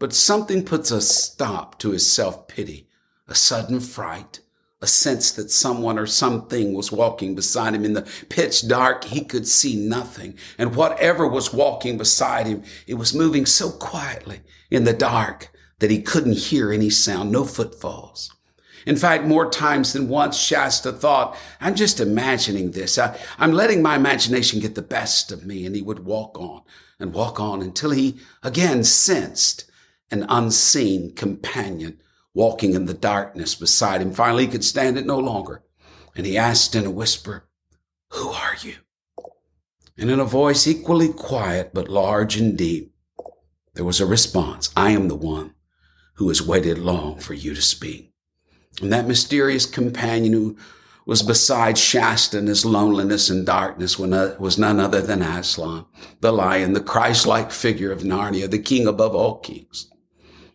But 0.00 0.14
something 0.14 0.64
puts 0.64 0.90
a 0.90 1.02
stop 1.02 1.78
to 1.80 1.90
his 1.90 2.10
self 2.10 2.48
pity, 2.48 2.88
a 3.28 3.34
sudden 3.34 3.80
fright, 3.80 4.40
a 4.80 4.86
sense 4.86 5.30
that 5.32 5.50
someone 5.50 5.98
or 5.98 6.06
something 6.06 6.72
was 6.72 6.90
walking 6.90 7.34
beside 7.34 7.74
him. 7.74 7.84
In 7.84 7.92
the 7.92 8.10
pitch 8.30 8.66
dark, 8.66 9.04
he 9.04 9.22
could 9.22 9.46
see 9.46 9.76
nothing. 9.76 10.38
And 10.56 10.74
whatever 10.74 11.28
was 11.28 11.52
walking 11.52 11.98
beside 11.98 12.46
him, 12.46 12.64
it 12.86 12.94
was 12.94 13.14
moving 13.14 13.44
so 13.44 13.70
quietly 13.70 14.40
in 14.70 14.84
the 14.84 14.94
dark 14.94 15.50
that 15.80 15.90
he 15.90 16.00
couldn't 16.00 16.38
hear 16.38 16.72
any 16.72 16.88
sound, 16.88 17.30
no 17.30 17.44
footfalls. 17.44 18.34
In 18.86 18.96
fact, 18.96 19.24
more 19.24 19.50
times 19.50 19.92
than 19.92 20.08
once, 20.08 20.38
Shasta 20.38 20.92
thought, 20.92 21.36
I'm 21.60 21.74
just 21.74 22.00
imagining 22.00 22.70
this. 22.70 22.96
I, 22.96 23.18
am 23.38 23.52
letting 23.52 23.82
my 23.82 23.96
imagination 23.96 24.60
get 24.60 24.74
the 24.74 24.80
best 24.80 25.30
of 25.30 25.44
me. 25.44 25.66
And 25.66 25.76
he 25.76 25.82
would 25.82 26.06
walk 26.06 26.40
on 26.40 26.62
and 26.98 27.12
walk 27.12 27.38
on 27.38 27.60
until 27.60 27.90
he 27.90 28.18
again 28.42 28.82
sensed 28.82 29.69
an 30.10 30.26
unseen 30.28 31.14
companion 31.14 32.00
walking 32.34 32.74
in 32.74 32.86
the 32.86 32.94
darkness 32.94 33.54
beside 33.54 34.00
him. 34.00 34.12
Finally, 34.12 34.46
he 34.46 34.52
could 34.52 34.64
stand 34.64 34.98
it 34.98 35.06
no 35.06 35.18
longer. 35.18 35.62
And 36.16 36.26
he 36.26 36.36
asked 36.36 36.74
in 36.74 36.86
a 36.86 36.90
whisper, 36.90 37.48
Who 38.10 38.28
are 38.28 38.56
you? 38.62 38.74
And 39.96 40.10
in 40.10 40.20
a 40.20 40.24
voice 40.24 40.66
equally 40.66 41.12
quiet 41.12 41.72
but 41.74 41.88
large 41.88 42.36
and 42.36 42.56
deep, 42.56 42.94
there 43.74 43.84
was 43.84 44.00
a 44.00 44.06
response 44.06 44.70
I 44.76 44.90
am 44.90 45.08
the 45.08 45.16
one 45.16 45.54
who 46.14 46.28
has 46.28 46.42
waited 46.42 46.78
long 46.78 47.18
for 47.18 47.34
you 47.34 47.54
to 47.54 47.62
speak. 47.62 48.12
And 48.80 48.92
that 48.92 49.08
mysterious 49.08 49.66
companion 49.66 50.32
who 50.32 50.56
was 51.06 51.22
beside 51.22 51.76
Shasta 51.76 52.38
in 52.38 52.46
his 52.46 52.64
loneliness 52.64 53.30
and 53.30 53.44
darkness 53.44 53.98
uh, 53.98 54.36
was 54.38 54.58
none 54.58 54.78
other 54.78 55.00
than 55.00 55.22
Aslan, 55.22 55.86
the 56.20 56.32
lion, 56.32 56.72
the 56.72 56.80
Christ-like 56.80 57.50
figure 57.50 57.90
of 57.90 58.02
Narnia, 58.02 58.50
the 58.50 58.58
king 58.58 58.86
above 58.86 59.14
all 59.14 59.38
kings. 59.38 59.90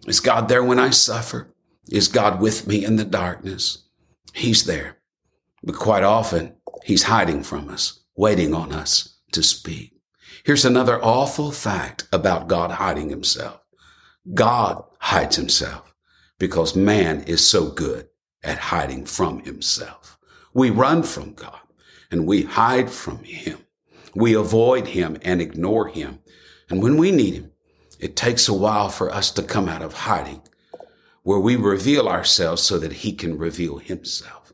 Is 0.05 0.19
God 0.19 0.47
there 0.47 0.63
when 0.63 0.79
I 0.79 0.91
suffer? 0.91 1.53
Is 1.89 2.07
God 2.07 2.39
with 2.39 2.67
me 2.67 2.85
in 2.85 2.95
the 2.95 3.05
darkness? 3.05 3.85
He's 4.33 4.65
there. 4.65 4.97
But 5.63 5.75
quite 5.75 6.03
often, 6.03 6.55
he's 6.83 7.03
hiding 7.03 7.43
from 7.43 7.69
us, 7.69 8.01
waiting 8.15 8.53
on 8.53 8.71
us 8.71 9.17
to 9.31 9.41
speak. 9.41 9.93
Here's 10.43 10.65
another 10.65 11.03
awful 11.03 11.51
fact 11.51 12.07
about 12.13 12.47
God 12.47 12.69
hiding 12.71 13.09
himself. 13.09 13.62
God 14.33 14.83
hides 15.00 15.35
himself 15.35 15.95
because 16.38 16.75
man 16.75 17.21
is 17.24 17.47
so 17.47 17.71
good 17.71 18.07
at 18.43 18.59
hiding 18.59 19.05
from 19.05 19.39
himself. 19.39 20.19
We 20.53 20.69
run 20.69 21.01
from 21.01 21.33
God 21.33 21.59
and 22.12 22.27
we 22.27 22.43
hide 22.43 22.91
from 22.91 23.24
him. 23.24 23.57
We 24.13 24.35
avoid 24.35 24.88
him 24.88 25.17
and 25.24 25.41
ignore 25.41 25.88
him. 25.88 26.19
And 26.69 26.81
when 26.81 26.97
we 26.97 27.12
need 27.12 27.33
him, 27.33 27.51
it 27.99 28.15
takes 28.15 28.47
a 28.47 28.53
while 28.53 28.89
for 28.89 29.11
us 29.11 29.31
to 29.31 29.43
come 29.43 29.69
out 29.69 29.81
of 29.81 29.93
hiding 29.93 30.41
where 31.25 31.39
we 31.39 31.55
reveal 31.55 32.07
ourselves 32.07 32.61
so 32.61 32.77
that 32.77 32.93
he 32.93 33.11
can 33.11 33.35
reveal 33.35 33.77
himself. 33.77 34.53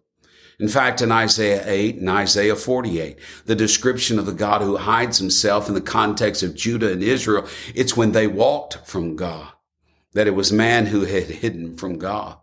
In 0.58 0.70
fact, 0.70 1.02
in 1.02 1.12
Isaiah 1.12 1.64
8 1.66 1.98
and 1.98 2.10
Isaiah 2.10 2.56
48, 2.56 3.18
the 3.46 3.56
description 3.56 4.18
of 4.18 4.26
the 4.26 4.32
God 4.32 4.62
who 4.62 4.78
hides 4.78 5.18
himself 5.18 5.68
in 5.68 5.74
the 5.74 5.82
context 5.82 6.44
of 6.44 6.56
Judah 6.56 6.90
and 6.90 7.04
Israel, 7.04 7.46
it's 7.76 7.98
when 7.98 8.14
they 8.14 8.26
walked 8.26 8.88
from 8.88 9.18
God, 9.18 9.52
that 10.14 10.28
it 10.28 10.36
was 10.36 10.54
man 10.54 10.86
who 10.86 11.02
had 11.02 11.26
hidden 11.26 11.76
from 11.76 11.98
God. 11.98 12.38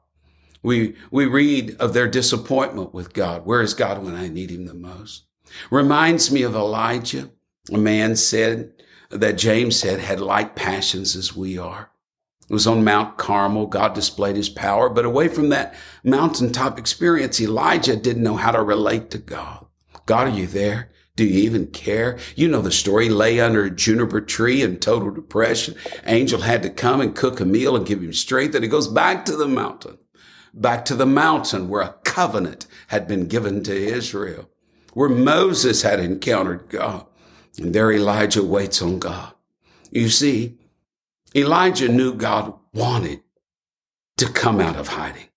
We, 0.62 0.94
we 1.10 1.24
read 1.24 1.76
of 1.80 1.94
their 1.94 2.08
disappointment 2.08 2.92
with 2.92 3.14
God. 3.14 3.46
Where 3.46 3.62
is 3.62 3.72
God 3.72 4.04
when 4.04 4.14
I 4.14 4.28
need 4.28 4.50
him 4.50 4.66
the 4.66 4.74
most? 4.74 5.24
Reminds 5.70 6.30
me 6.30 6.42
of 6.42 6.54
Elijah. 6.54 7.30
A 7.72 7.78
man 7.78 8.14
said 8.14 8.74
that 9.10 9.38
James 9.38 9.76
said 9.76 10.00
had 10.00 10.20
like 10.20 10.54
passions 10.54 11.16
as 11.16 11.36
we 11.36 11.58
are. 11.58 11.90
It 12.48 12.52
was 12.52 12.66
on 12.66 12.84
Mount 12.84 13.18
Carmel. 13.18 13.66
God 13.66 13.94
displayed 13.94 14.36
his 14.36 14.48
power. 14.48 14.88
But 14.88 15.04
away 15.04 15.28
from 15.28 15.50
that 15.50 15.74
mountaintop 16.02 16.78
experience, 16.78 17.40
Elijah 17.40 17.96
didn't 17.96 18.22
know 18.22 18.36
how 18.36 18.52
to 18.52 18.62
relate 18.62 19.10
to 19.10 19.18
God. 19.18 19.66
God, 20.06 20.28
are 20.28 20.36
you 20.36 20.46
there? 20.46 20.90
Do 21.14 21.24
you 21.24 21.40
even 21.40 21.66
care? 21.66 22.16
You 22.36 22.48
know 22.48 22.62
the 22.62 22.70
story. 22.70 23.08
Lay 23.08 23.40
under 23.40 23.64
a 23.64 23.70
juniper 23.70 24.20
tree 24.20 24.62
in 24.62 24.78
total 24.78 25.10
depression. 25.10 25.74
Angel 26.06 26.40
had 26.40 26.62
to 26.62 26.70
come 26.70 27.00
and 27.00 27.14
cook 27.14 27.40
a 27.40 27.44
meal 27.44 27.76
and 27.76 27.84
give 27.84 28.02
him 28.02 28.12
strength. 28.12 28.54
And 28.54 28.64
he 28.64 28.70
goes 28.70 28.88
back 28.88 29.24
to 29.24 29.36
the 29.36 29.48
mountain, 29.48 29.98
back 30.54 30.84
to 30.86 30.94
the 30.94 31.06
mountain 31.06 31.68
where 31.68 31.82
a 31.82 31.96
covenant 32.04 32.66
had 32.86 33.08
been 33.08 33.26
given 33.26 33.62
to 33.64 33.74
Israel, 33.76 34.48
where 34.94 35.08
Moses 35.08 35.82
had 35.82 36.00
encountered 36.00 36.68
God. 36.68 37.04
And 37.58 37.74
there 37.74 37.92
Elijah 37.92 38.42
waits 38.42 38.80
on 38.80 38.98
God. 38.98 39.32
You 39.90 40.08
see, 40.08 40.58
Elijah 41.34 41.88
knew 41.88 42.14
God 42.14 42.54
wanted 42.72 43.20
to 44.16 44.26
come 44.26 44.60
out 44.60 44.76
of 44.76 44.88
hiding, 44.88 45.28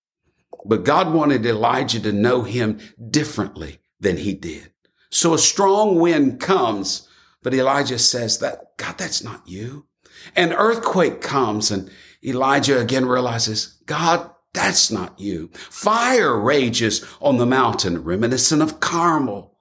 but 0.66 0.84
God 0.84 1.14
wanted 1.14 1.46
Elijah 1.46 2.00
to 2.02 2.12
know 2.12 2.44
him 2.44 2.80
differently 3.10 3.80
than 4.00 4.18
he 4.18 4.34
did. 4.34 4.72
So 5.10 5.34
a 5.34 5.40
strong 5.40 6.00
wind 6.00 6.40
comes, 6.40 7.08
but 7.44 7.54
Elijah 7.54 8.00
says 8.00 8.40
that, 8.40 8.78
God, 8.78 8.98
that's 8.98 9.24
not 9.24 9.48
you. 9.48 9.86
An 10.36 10.54
earthquake 10.54 11.22
comes 11.22 11.72
and 11.72 11.90
Elijah 12.24 12.80
again 12.80 13.06
realizes, 13.06 13.80
God, 13.86 14.30
that's 14.54 14.92
not 14.92 15.20
you. 15.20 15.50
Fire 15.54 16.40
rages 16.40 17.06
on 17.20 17.38
the 17.38 17.46
mountain, 17.46 18.04
reminiscent 18.04 18.62
of 18.62 18.80
Carmel. 18.80 19.58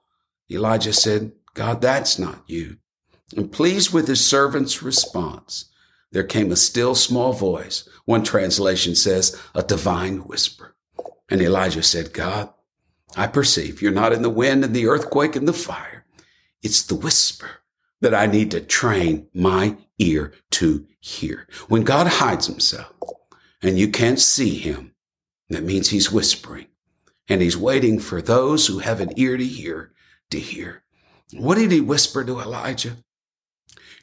Elijah 0.49 0.93
said, 0.93 1.31
God, 1.53 1.81
that's 1.81 2.17
not 2.17 2.43
you. 2.47 2.77
And 3.35 3.51
pleased 3.51 3.93
with 3.93 4.07
his 4.07 4.25
servant's 4.25 4.81
response, 4.81 5.65
there 6.11 6.23
came 6.23 6.51
a 6.51 6.57
still 6.57 6.95
small 6.95 7.33
voice. 7.33 7.87
One 8.05 8.23
translation 8.23 8.95
says, 8.95 9.39
a 9.55 9.63
divine 9.63 10.19
whisper. 10.19 10.75
And 11.29 11.41
Elijah 11.41 11.83
said, 11.83 12.13
God, 12.13 12.49
I 13.15 13.27
perceive 13.27 13.81
you're 13.81 13.91
not 13.91 14.13
in 14.13 14.21
the 14.21 14.29
wind 14.29 14.63
and 14.63 14.75
the 14.75 14.87
earthquake 14.87 15.35
and 15.35 15.47
the 15.47 15.53
fire. 15.53 16.05
It's 16.61 16.83
the 16.83 16.95
whisper 16.95 17.49
that 18.01 18.13
I 18.13 18.25
need 18.25 18.51
to 18.51 18.61
train 18.61 19.27
my 19.33 19.77
ear 19.99 20.33
to 20.51 20.85
hear. 20.99 21.47
When 21.67 21.83
God 21.83 22.07
hides 22.07 22.47
himself 22.47 22.93
and 23.61 23.77
you 23.77 23.89
can't 23.89 24.19
see 24.19 24.57
him, 24.57 24.93
that 25.49 25.63
means 25.63 25.89
he's 25.89 26.11
whispering 26.11 26.67
and 27.27 27.41
he's 27.41 27.57
waiting 27.57 27.99
for 27.99 28.21
those 28.21 28.67
who 28.67 28.79
have 28.79 28.99
an 28.99 29.11
ear 29.17 29.37
to 29.37 29.45
hear 29.45 29.93
to 30.31 30.39
hear. 30.39 30.83
What 31.33 31.57
did 31.57 31.71
he 31.71 31.81
whisper 31.81 32.23
to 32.23 32.39
Elijah? 32.39 32.97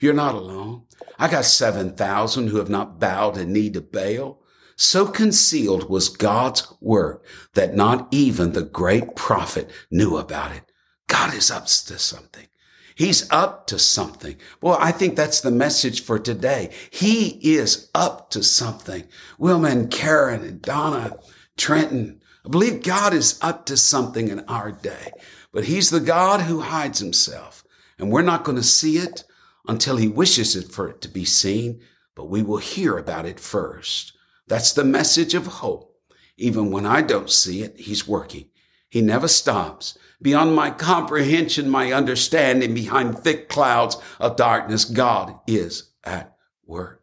You're 0.01 0.15
not 0.15 0.35
alone. 0.35 0.85
I 1.19 1.29
got 1.29 1.45
7,000 1.45 2.49
who 2.49 2.59
have 2.59 2.71
not 2.71 3.01
bowed 3.01 3.37
a 3.37 3.45
knee 3.45 3.71
to 3.71 3.81
Baal. 3.81 4.43
So 4.77 5.07
concealed 5.07 5.91
was 5.91 6.09
God's 6.09 6.73
work 6.81 7.27
that 7.55 7.75
not 7.75 8.07
even 8.13 8.53
the 8.53 8.63
great 8.63 9.17
prophet 9.17 9.71
knew 9.91 10.17
about 10.17 10.53
it. 10.53 10.71
God 11.09 11.35
is 11.35 11.51
up 11.51 11.65
to 11.65 11.99
something. 11.99 12.47
He's 12.95 13.31
up 13.31 13.67
to 13.69 13.79
something. 13.79 14.37
Well, 14.61 14.77
I 14.81 14.93
think 14.93 15.17
that's 15.17 15.41
the 15.41 15.51
message 15.51 16.03
for 16.03 16.19
today. 16.19 16.71
He 16.91 17.39
is 17.57 17.91
up 17.95 18.31
to 18.31 18.43
something. 18.43 19.05
Wilma 19.39 19.69
and 19.69 19.91
Karen 19.91 20.43
and 20.43 20.63
Donna, 20.63 21.17
Trenton, 21.57 22.21
I 22.45 22.51
believe 22.51 22.83
God 22.83 23.15
is 23.15 23.39
up 23.43 23.67
to 23.67 23.77
something 23.77 24.29
in 24.29 24.41
our 24.47 24.73
day, 24.73 25.13
but 25.52 25.64
he's 25.64 25.90
the 25.90 26.00
God 26.00 26.43
who 26.43 26.61
hides 26.61 26.99
himself 26.99 27.64
and 27.99 28.11
we're 28.11 28.23
not 28.23 28.45
going 28.45 28.57
to 28.57 28.62
see 28.62 28.99
it 28.99 29.25
until 29.67 29.97
he 29.97 30.09
wishes 30.09 30.57
it 30.57 30.71
for 30.71 30.88
it 30.88 31.00
to 31.02 31.09
be 31.09 31.25
seen, 31.25 31.81
but 32.14 32.31
we 32.31 32.43
will 32.43 32.59
hear 32.59 32.97
about 32.97 33.26
it 33.26 33.40
first. 33.40 34.12
That's 34.47 34.73
the 34.73 34.85
message 34.85 35.35
of 35.35 35.47
hope. 35.47 35.95
Even 36.37 36.71
when 36.71 36.87
I 36.87 37.02
don't 37.02 37.31
see 37.31 37.62
it, 37.62 37.78
he's 37.78 38.09
working. 38.09 38.47
He 38.88 39.02
never 39.02 39.28
stops. 39.28 39.99
Beyond 40.23 40.55
my 40.55 40.71
comprehension, 40.71 41.69
my 41.69 41.93
understanding, 41.93 42.73
behind 42.75 43.19
thick 43.19 43.49
clouds 43.49 43.99
of 44.19 44.37
darkness, 44.37 44.85
God 44.85 45.38
is 45.47 45.90
at 46.05 46.37
work. 46.64 47.02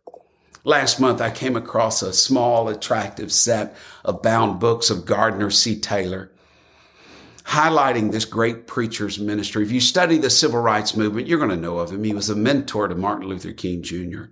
Last 0.63 0.99
month, 0.99 1.21
I 1.21 1.29
came 1.29 1.55
across 1.55 2.01
a 2.01 2.11
small, 2.11 2.69
attractive 2.69 3.31
set 3.31 3.75
of 4.03 4.23
bound 4.23 4.59
books 4.59 4.89
of 4.89 5.05
Gardner 5.05 5.51
C. 5.51 5.79
Taylor, 5.79 6.31
highlighting 7.45 8.11
this 8.11 8.25
great 8.25 8.67
preacher's 8.67 9.19
ministry. 9.19 9.63
If 9.63 9.71
you 9.71 9.79
study 9.79 10.17
the 10.17 10.29
civil 10.29 10.59
rights 10.59 10.95
movement, 10.95 11.27
you're 11.27 11.39
going 11.39 11.51
to 11.51 11.55
know 11.55 11.77
of 11.77 11.91
him. 11.91 12.03
He 12.03 12.13
was 12.13 12.29
a 12.29 12.35
mentor 12.35 12.87
to 12.87 12.95
Martin 12.95 13.27
Luther 13.27 13.53
King 13.53 13.83
Jr. 13.83 14.25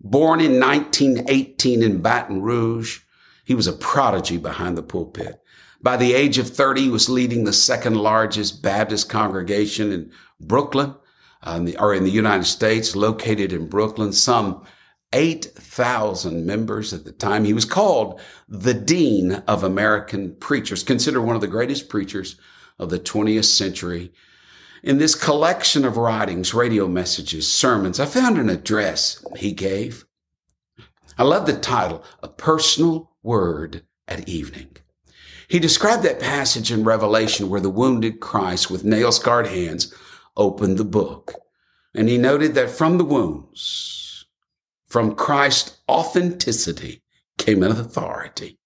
Born 0.00 0.40
in 0.40 0.60
1918 0.60 1.82
in 1.82 2.00
Baton 2.00 2.42
Rouge, 2.42 3.00
he 3.44 3.54
was 3.54 3.66
a 3.66 3.72
prodigy 3.72 4.38
behind 4.38 4.78
the 4.78 4.82
pulpit. 4.82 5.40
By 5.82 5.96
the 5.96 6.14
age 6.14 6.38
of 6.38 6.48
30, 6.48 6.82
he 6.82 6.90
was 6.90 7.10
leading 7.10 7.44
the 7.44 7.52
second 7.52 7.96
largest 7.96 8.62
Baptist 8.62 9.08
congregation 9.08 9.92
in 9.92 10.10
Brooklyn, 10.40 10.94
uh, 11.42 11.60
or 11.78 11.94
in 11.94 12.04
the 12.04 12.10
United 12.10 12.44
States, 12.44 12.96
located 12.96 13.52
in 13.52 13.68
Brooklyn, 13.68 14.12
some 14.12 14.64
8,000 15.14 16.44
members 16.44 16.92
at 16.92 17.04
the 17.04 17.12
time. 17.12 17.44
He 17.44 17.52
was 17.52 17.64
called 17.64 18.20
the 18.48 18.74
Dean 18.74 19.32
of 19.46 19.62
American 19.62 20.34
Preachers, 20.34 20.82
considered 20.82 21.22
one 21.22 21.36
of 21.36 21.40
the 21.40 21.46
greatest 21.46 21.88
preachers 21.88 22.36
of 22.80 22.90
the 22.90 22.98
20th 22.98 23.44
century. 23.44 24.12
In 24.82 24.98
this 24.98 25.14
collection 25.14 25.84
of 25.84 25.96
writings, 25.96 26.52
radio 26.52 26.88
messages, 26.88 27.50
sermons, 27.50 28.00
I 28.00 28.06
found 28.06 28.38
an 28.38 28.50
address 28.50 29.24
he 29.36 29.52
gave. 29.52 30.04
I 31.16 31.22
love 31.22 31.46
the 31.46 31.56
title, 31.56 32.02
A 32.22 32.28
Personal 32.28 33.12
Word 33.22 33.84
at 34.08 34.28
Evening. 34.28 34.76
He 35.46 35.60
described 35.60 36.02
that 36.02 36.18
passage 36.18 36.72
in 36.72 36.82
Revelation 36.82 37.48
where 37.48 37.60
the 37.60 37.70
wounded 37.70 38.18
Christ 38.18 38.68
with 38.68 38.82
nail 38.82 39.12
scarred 39.12 39.46
hands 39.46 39.94
opened 40.36 40.76
the 40.76 40.84
book. 40.84 41.34
And 41.94 42.08
he 42.08 42.18
noted 42.18 42.54
that 42.54 42.70
from 42.70 42.98
the 42.98 43.04
wounds, 43.04 44.03
from 44.94 45.16
Christ's 45.16 45.78
authenticity 45.88 47.02
came 47.36 47.64
an 47.64 47.72
authority 47.72 48.60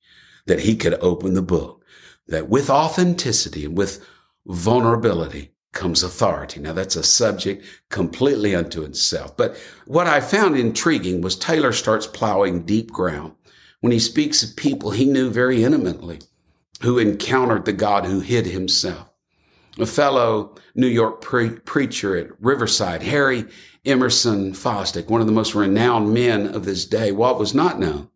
that 0.44 0.60
he 0.60 0.76
could 0.76 0.92
open 1.00 1.32
the 1.32 1.40
book. 1.40 1.82
That 2.26 2.50
with 2.50 2.68
authenticity 2.68 3.64
and 3.64 3.78
with 3.78 4.06
vulnerability, 4.44 5.54
comes 5.72 6.02
authority. 6.02 6.60
Now 6.60 6.74
that's 6.74 6.96
a 6.96 7.02
subject 7.02 7.64
completely 7.88 8.54
unto 8.54 8.82
itself. 8.82 9.38
But 9.38 9.56
what 9.86 10.06
I 10.06 10.20
found 10.20 10.58
intriguing 10.58 11.22
was 11.22 11.34
Taylor 11.34 11.72
starts 11.72 12.06
plowing 12.06 12.66
deep 12.66 12.90
ground 12.90 13.32
when 13.80 13.92
he 13.92 13.98
speaks 13.98 14.42
of 14.42 14.54
people 14.54 14.90
he 14.90 15.06
knew 15.06 15.30
very 15.30 15.64
intimately 15.64 16.18
who 16.82 16.98
encountered 16.98 17.64
the 17.64 17.72
God 17.72 18.04
who 18.04 18.20
hid 18.20 18.44
himself. 18.44 19.08
A 19.78 19.86
fellow 19.86 20.56
New 20.74 20.88
York 20.88 21.22
pre- 21.22 21.58
preacher 21.60 22.16
at 22.16 22.38
Riverside, 22.38 23.02
Harry 23.02 23.46
Emerson 23.88 24.52
Fosdick, 24.52 25.08
one 25.08 25.22
of 25.22 25.26
the 25.26 25.32
most 25.32 25.54
renowned 25.54 26.12
men 26.12 26.46
of 26.54 26.64
his 26.64 26.84
day, 26.84 27.10
what 27.10 27.38
was 27.38 27.54
not 27.54 27.80
known 27.80 28.10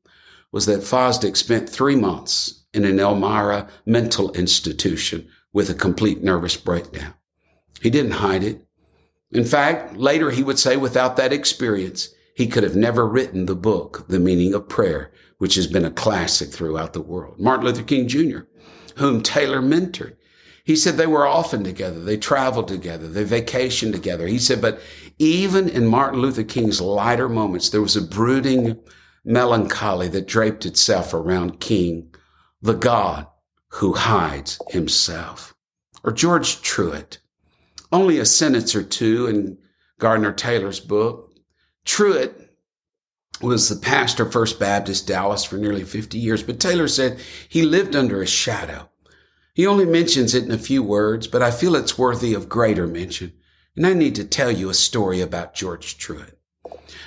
was 0.52 0.66
that 0.66 0.80
Fosdick 0.80 1.36
spent 1.36 1.68
three 1.68 1.96
months 1.96 2.64
in 2.74 2.84
an 2.84 3.00
Elmira 3.00 3.68
mental 3.86 4.30
institution 4.32 5.26
with 5.52 5.70
a 5.70 5.74
complete 5.74 6.22
nervous 6.22 6.56
breakdown. 6.56 7.14
He 7.80 7.88
didn't 7.88 8.12
hide 8.12 8.44
it. 8.44 8.66
In 9.30 9.44
fact, 9.44 9.96
later 9.96 10.30
he 10.30 10.42
would 10.42 10.58
say 10.58 10.76
without 10.76 11.16
that 11.16 11.32
experience, 11.32 12.10
he 12.34 12.46
could 12.46 12.62
have 12.62 12.76
never 12.76 13.06
written 13.06 13.46
the 13.46 13.54
book, 13.54 14.06
The 14.08 14.20
Meaning 14.20 14.52
of 14.52 14.68
Prayer, 14.68 15.10
which 15.38 15.54
has 15.54 15.66
been 15.66 15.86
a 15.86 15.90
classic 15.90 16.50
throughout 16.50 16.92
the 16.92 17.00
world. 17.00 17.38
Martin 17.38 17.64
Luther 17.64 17.82
King 17.82 18.08
Jr., 18.08 18.40
whom 18.96 19.22
Taylor 19.22 19.62
mentored, 19.62 20.16
he 20.64 20.76
said 20.76 20.96
they 20.96 21.06
were 21.06 21.26
often 21.26 21.64
together. 21.64 21.98
They 22.00 22.16
traveled 22.16 22.68
together. 22.68 23.08
They 23.08 23.24
vacationed 23.24 23.92
together. 23.92 24.28
He 24.28 24.38
said, 24.38 24.60
but 24.60 24.80
even 25.22 25.68
in 25.68 25.86
Martin 25.86 26.20
Luther 26.20 26.42
King's 26.42 26.80
lighter 26.80 27.28
moments, 27.28 27.70
there 27.70 27.80
was 27.80 27.96
a 27.96 28.02
brooding 28.02 28.78
melancholy 29.24 30.08
that 30.08 30.26
draped 30.26 30.66
itself 30.66 31.14
around 31.14 31.60
King, 31.60 32.12
the 32.60 32.74
God 32.74 33.26
who 33.68 33.94
hides 33.94 34.58
himself. 34.68 35.54
Or 36.02 36.10
George 36.12 36.60
Truett, 36.62 37.18
only 37.92 38.18
a 38.18 38.26
sentence 38.26 38.74
or 38.74 38.82
two 38.82 39.26
in 39.26 39.58
Gardner 40.00 40.32
Taylor's 40.32 40.80
book. 40.80 41.32
Truett 41.84 42.50
was 43.40 43.68
the 43.68 43.76
pastor 43.76 44.24
of 44.24 44.32
First 44.32 44.58
Baptist 44.58 45.06
Dallas 45.06 45.44
for 45.44 45.56
nearly 45.56 45.84
50 45.84 46.18
years, 46.18 46.42
but 46.42 46.58
Taylor 46.58 46.88
said 46.88 47.20
he 47.48 47.62
lived 47.62 47.94
under 47.94 48.20
a 48.20 48.26
shadow. 48.26 48.88
He 49.54 49.66
only 49.66 49.84
mentions 49.84 50.34
it 50.34 50.44
in 50.44 50.50
a 50.50 50.58
few 50.58 50.82
words, 50.82 51.28
but 51.28 51.42
I 51.42 51.52
feel 51.52 51.76
it's 51.76 51.98
worthy 51.98 52.34
of 52.34 52.48
greater 52.48 52.86
mention. 52.88 53.32
And 53.76 53.86
I 53.86 53.94
need 53.94 54.14
to 54.16 54.24
tell 54.24 54.50
you 54.50 54.68
a 54.68 54.74
story 54.74 55.20
about 55.20 55.54
George 55.54 55.96
Truett. 55.96 56.38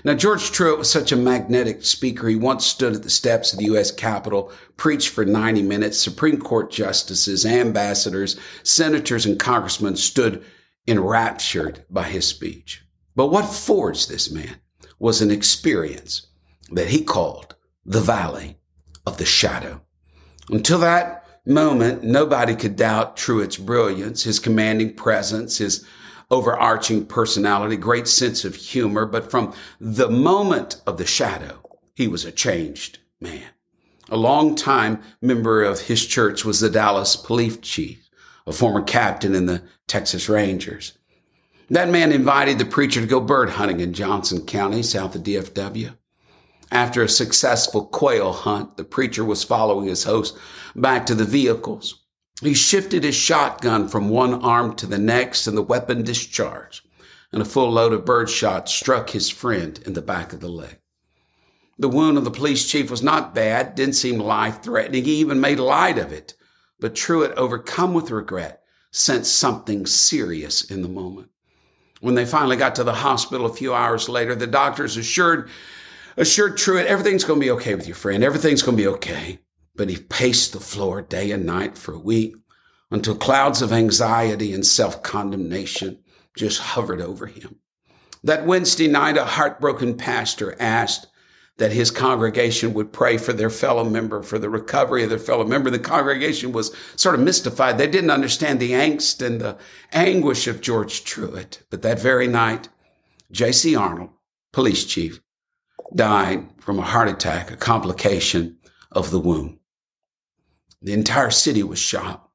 Now, 0.04 0.15
George 0.15 0.51
Truett 0.51 0.78
was 0.78 0.89
such 0.89 1.12
a 1.12 1.17
magnetic 1.17 1.84
speaker. 1.84 2.28
He 2.28 2.36
once 2.36 2.65
stood 2.65 2.95
at 2.95 3.04
the 3.04 3.10
steps 3.10 3.54
of 3.54 3.60
the 3.60 3.65
U.S. 3.65 3.91
Capitol, 3.91 4.51
preached 4.78 5.10
for 5.10 5.25
90 5.25 5.62
minutes. 5.63 5.97
Supreme 5.97 6.39
Court 6.39 6.71
justices, 6.71 7.45
ambassadors, 7.45 8.39
senators, 8.63 9.25
and 9.25 9.39
congressmen 9.39 9.95
stood 9.95 10.43
enraptured 10.88 11.86
by 11.89 12.04
his 12.04 12.28
speech. 12.28 12.84
But 13.15 13.28
what 13.28 13.45
forged 13.45 14.10
this 14.10 14.32
man 14.32 14.56
was 14.99 15.21
an 15.21 15.32
experience 15.32 16.28
that 16.71 16.88
he 16.88 17.04
called 17.04 17.56
the 17.86 18.01
valley 18.01 18.58
of 19.06 19.17
the 19.17 19.25
shadow. 19.25 19.82
Until 20.49 20.80
that 20.80 21.25
moment, 21.45 22.04
nobody 22.04 22.56
could 22.56 22.75
doubt 22.75 23.17
Truett's 23.17 23.58
brilliance, 23.58 24.23
his 24.23 24.39
commanding 24.39 24.93
presence, 24.93 25.58
his 25.58 25.86
overarching 26.31 27.05
personality, 27.05 27.77
great 27.77 28.07
sense 28.07 28.45
of 28.45 28.55
humor. 28.55 29.05
But 29.05 29.31
from 29.31 29.53
the 29.79 30.09
moment 30.09 30.81
of 30.85 30.97
the 30.97 31.05
shadow, 31.05 31.61
he 31.95 32.07
was 32.07 32.25
a 32.25 32.31
changed 32.31 32.99
man. 33.19 33.49
A 34.09 34.17
long-time 34.17 35.01
member 35.21 35.63
of 35.63 35.81
his 35.81 36.05
church 36.05 36.45
was 36.45 36.59
the 36.59 36.69
Dallas 36.69 37.15
police 37.15 37.57
chief 37.57 38.05
a 38.47 38.53
former 38.53 38.81
captain 38.81 39.33
in 39.33 39.45
the 39.45 39.63
Texas 39.88 40.29
Rangers. 40.29 40.97
That 41.69 41.89
man 41.89 42.11
invited 42.11 42.59
the 42.59 42.65
preacher 42.65 43.01
to 43.01 43.07
go 43.07 43.19
bird 43.19 43.49
hunting 43.49 43.79
in 43.79 43.93
Johnson 43.93 44.45
County, 44.45 44.83
south 44.83 45.15
of 45.15 45.23
DFW. 45.23 45.95
After 46.71 47.01
a 47.01 47.09
successful 47.09 47.85
quail 47.85 48.33
hunt, 48.33 48.77
the 48.77 48.83
preacher 48.83 49.25
was 49.25 49.43
following 49.43 49.88
his 49.88 50.03
host 50.03 50.38
back 50.75 51.05
to 51.07 51.15
the 51.15 51.25
vehicles. 51.25 52.04
He 52.45 52.53
shifted 52.53 53.03
his 53.03 53.15
shotgun 53.15 53.88
from 53.88 54.10
one 54.10 54.36
arm 54.36 54.75
to 54.75 54.86
the 54.86 54.97
next 54.97 55.47
and 55.47 55.58
the 55.58 55.62
weapon 55.62 56.03
discharged, 56.03 56.86
and 57.31 57.41
a 57.41 57.45
full 57.45 57.71
load 57.71 57.93
of 57.93 58.05
birdshot 58.05 58.69
struck 58.69 59.10
his 59.10 59.29
friend 59.29 59.79
in 59.86 59.93
the 59.93 60.01
back 60.01 60.34
of 60.34 60.39
the 60.39 60.49
leg. 60.49 60.79
The 61.77 61.89
wound 61.89 62.17
of 62.17 62.23
the 62.23 62.31
police 62.31 62.69
chief 62.69 62.89
was 62.89 63.03
not 63.03 63.36
bad, 63.36 63.75
didn't 63.75 63.95
seem 63.95 64.17
life 64.17 64.62
threatening. 64.62 65.03
He 65.03 65.15
even 65.15 65.41
made 65.41 65.60
light 65.60 65.97
of 65.97 66.13
it. 66.13 66.34
But 66.79 66.95
Truett, 66.95 67.38
overcome 67.38 67.93
with 67.93 68.12
regret, 68.12 68.62
sensed 68.91 69.36
something 69.36 69.86
serious 69.86 70.63
in 70.69 70.81
the 70.81 70.89
moment. 70.89 71.29
When 71.99 72.15
they 72.15 72.25
finally 72.25 72.58
got 72.58 72.75
to 72.75 72.84
the 72.84 72.93
hospital 72.93 73.45
a 73.45 73.53
few 73.53 73.73
hours 73.73 74.08
later, 74.08 74.36
the 74.36 74.47
doctors 74.47 74.95
assured, 74.95 75.49
assured 76.15 76.58
Truett, 76.58 76.88
everything's 76.88 77.23
going 77.23 77.39
to 77.39 77.45
be 77.45 77.51
okay 77.51 77.75
with 77.75 77.88
your 77.88 77.95
friend. 77.95 78.23
Everything's 78.23 78.62
going 78.62 78.77
to 78.77 78.84
be 78.84 78.88
okay. 78.88 79.39
But 79.77 79.89
he 79.89 79.97
paced 79.97 80.53
the 80.53 80.59
floor 80.59 81.01
day 81.01 81.31
and 81.31 81.45
night 81.45 81.77
for 81.77 81.93
a 81.93 81.99
week 81.99 82.35
until 82.91 83.15
clouds 83.15 83.61
of 83.61 83.73
anxiety 83.73 84.53
and 84.53 84.65
self-condemnation 84.65 85.99
just 86.38 86.59
hovered 86.59 87.01
over 87.01 87.25
him. 87.25 87.57
That 88.23 88.45
Wednesday 88.45 88.88
night, 88.88 89.17
a 89.17 89.25
heartbroken 89.25 89.97
pastor 89.97 90.55
asked 90.59 91.07
that 91.57 91.71
his 91.71 91.91
congregation 91.91 92.73
would 92.73 92.91
pray 92.91 93.17
for 93.17 93.31
their 93.31 93.49
fellow 93.49 93.83
member, 93.83 94.21
for 94.21 94.38
the 94.38 94.49
recovery 94.49 95.03
of 95.03 95.09
their 95.09 95.19
fellow 95.19 95.45
member. 95.45 95.69
The 95.69 95.79
congregation 95.79 96.51
was 96.51 96.75
sort 96.95 97.15
of 97.15 97.21
mystified. 97.21 97.77
They 97.77 97.88
didn't 97.88 98.09
understand 98.09 98.59
the 98.59 98.71
angst 98.71 99.25
and 99.25 99.39
the 99.39 99.57
anguish 99.93 100.47
of 100.47 100.59
George 100.59 101.03
Truett. 101.03 101.63
But 101.69 101.81
that 101.83 101.99
very 101.99 102.27
night, 102.27 102.67
J.C. 103.31 103.75
Arnold, 103.75 104.09
police 104.51 104.83
chief, 104.83 105.21
died 105.93 106.49
from 106.59 106.79
a 106.79 106.83
heart 106.83 107.07
attack, 107.07 107.51
a 107.51 107.57
complication 107.57 108.57
of 108.91 109.11
the 109.11 109.19
womb. 109.19 109.59
The 110.81 110.93
entire 110.93 111.31
city 111.31 111.63
was 111.63 111.79
shocked. 111.79 112.29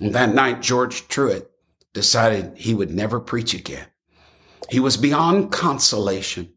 And 0.00 0.14
that 0.14 0.34
night, 0.34 0.62
George 0.62 1.08
Truett 1.08 1.50
decided 1.92 2.58
he 2.58 2.74
would 2.74 2.90
never 2.90 3.18
preach 3.18 3.54
again. 3.54 3.86
He 4.68 4.80
was 4.80 4.96
beyond 4.96 5.52
consolation. 5.52 6.52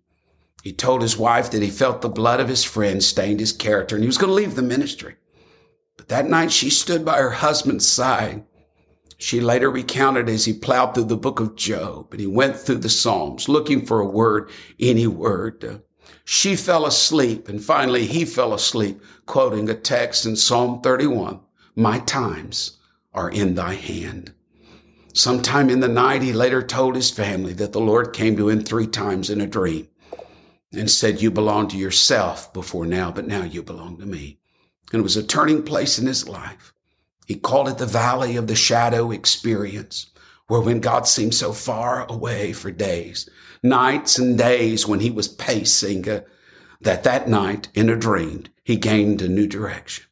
He 0.63 0.73
told 0.73 1.01
his 1.01 1.17
wife 1.17 1.51
that 1.51 1.61
he 1.61 1.69
felt 1.69 2.01
the 2.01 2.09
blood 2.09 2.39
of 2.39 2.49
his 2.49 2.63
friend 2.63 3.01
stained 3.03 3.39
his 3.39 3.53
character 3.53 3.95
and 3.95 4.03
he 4.03 4.07
was 4.07 4.17
going 4.17 4.29
to 4.29 4.33
leave 4.33 4.55
the 4.55 4.61
ministry. 4.61 5.15
But 5.95 6.09
that 6.09 6.29
night 6.29 6.51
she 6.51 6.69
stood 6.69 7.05
by 7.05 7.17
her 7.17 7.29
husband's 7.31 7.87
side. 7.87 8.43
She 9.17 9.39
later 9.41 9.69
recounted 9.69 10.27
as 10.27 10.45
he 10.45 10.53
plowed 10.53 10.95
through 10.95 11.05
the 11.05 11.17
book 11.17 11.39
of 11.39 11.55
Job 11.55 12.07
and 12.11 12.19
he 12.19 12.27
went 12.27 12.57
through 12.57 12.77
the 12.79 12.89
Psalms 12.89 13.47
looking 13.47 13.85
for 13.85 13.99
a 13.99 14.05
word, 14.05 14.49
any 14.79 15.07
word. 15.07 15.81
She 16.31 16.55
fell 16.55 16.85
asleep 16.85 17.49
and 17.49 17.59
finally 17.59 18.05
he 18.05 18.23
fell 18.23 18.53
asleep 18.53 19.01
quoting 19.25 19.67
a 19.67 19.73
text 19.73 20.27
in 20.27 20.35
Psalm 20.35 20.79
31. 20.81 21.39
My 21.75 21.97
times 22.01 22.77
are 23.15 23.31
in 23.31 23.55
thy 23.55 23.73
hand. 23.73 24.33
Sometime 25.11 25.71
in 25.71 25.79
the 25.79 25.87
night, 25.87 26.21
he 26.21 26.31
later 26.31 26.61
told 26.61 26.95
his 26.95 27.09
family 27.09 27.53
that 27.53 27.71
the 27.71 27.81
Lord 27.81 28.13
came 28.13 28.37
to 28.37 28.47
him 28.47 28.61
three 28.61 28.85
times 28.85 29.31
in 29.31 29.41
a 29.41 29.47
dream 29.47 29.87
and 30.71 30.91
said, 30.91 31.19
You 31.19 31.31
belong 31.31 31.67
to 31.69 31.77
yourself 31.77 32.53
before 32.53 32.85
now, 32.85 33.11
but 33.11 33.25
now 33.25 33.43
you 33.43 33.63
belong 33.63 33.97
to 33.97 34.05
me. 34.05 34.37
And 34.93 34.99
it 34.99 35.03
was 35.03 35.17
a 35.17 35.23
turning 35.23 35.63
place 35.63 35.97
in 35.97 36.05
his 36.05 36.29
life. 36.29 36.75
He 37.25 37.37
called 37.37 37.69
it 37.69 37.79
the 37.79 37.87
valley 37.87 38.35
of 38.35 38.45
the 38.45 38.55
shadow 38.55 39.09
experience, 39.09 40.11
where 40.45 40.61
when 40.61 40.79
God 40.79 41.07
seemed 41.07 41.33
so 41.33 41.53
far 41.53 42.05
away 42.05 42.53
for 42.53 42.69
days, 42.69 43.27
nights 43.63 44.17
and 44.17 44.37
days 44.37 44.87
when 44.87 44.99
he 44.99 45.09
was 45.09 45.27
pacing, 45.27 46.07
uh, 46.09 46.21
that 46.81 47.03
that 47.03 47.27
night 47.27 47.67
in 47.73 47.89
a 47.89 47.95
dream, 47.95 48.45
he 48.63 48.75
gained 48.75 49.21
a 49.21 49.27
new 49.27 49.47
direction. 49.47 50.05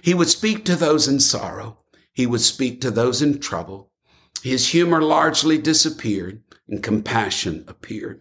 He 0.00 0.14
would 0.14 0.28
speak 0.28 0.64
to 0.64 0.76
those 0.76 1.06
in 1.06 1.20
sorrow. 1.20 1.78
He 2.12 2.26
would 2.26 2.40
speak 2.40 2.80
to 2.80 2.90
those 2.90 3.22
in 3.22 3.38
trouble. 3.38 3.90
His 4.42 4.68
humor 4.68 5.00
largely 5.00 5.58
disappeared 5.58 6.42
and 6.68 6.82
compassion 6.82 7.64
appeared. 7.68 8.20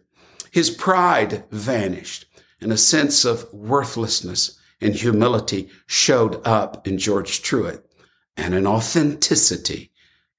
His 0.52 0.70
pride 0.70 1.46
vanished 1.50 2.26
and 2.60 2.72
a 2.72 2.78
sense 2.78 3.26
of 3.26 3.52
worthlessness 3.52 4.60
and 4.80 4.94
humility 4.94 5.70
showed 5.88 6.46
up 6.46 6.88
in 6.88 6.98
George 6.98 7.42
Truett 7.42 7.86
and 8.38 8.54
an 8.54 8.68
authenticity 8.68 9.92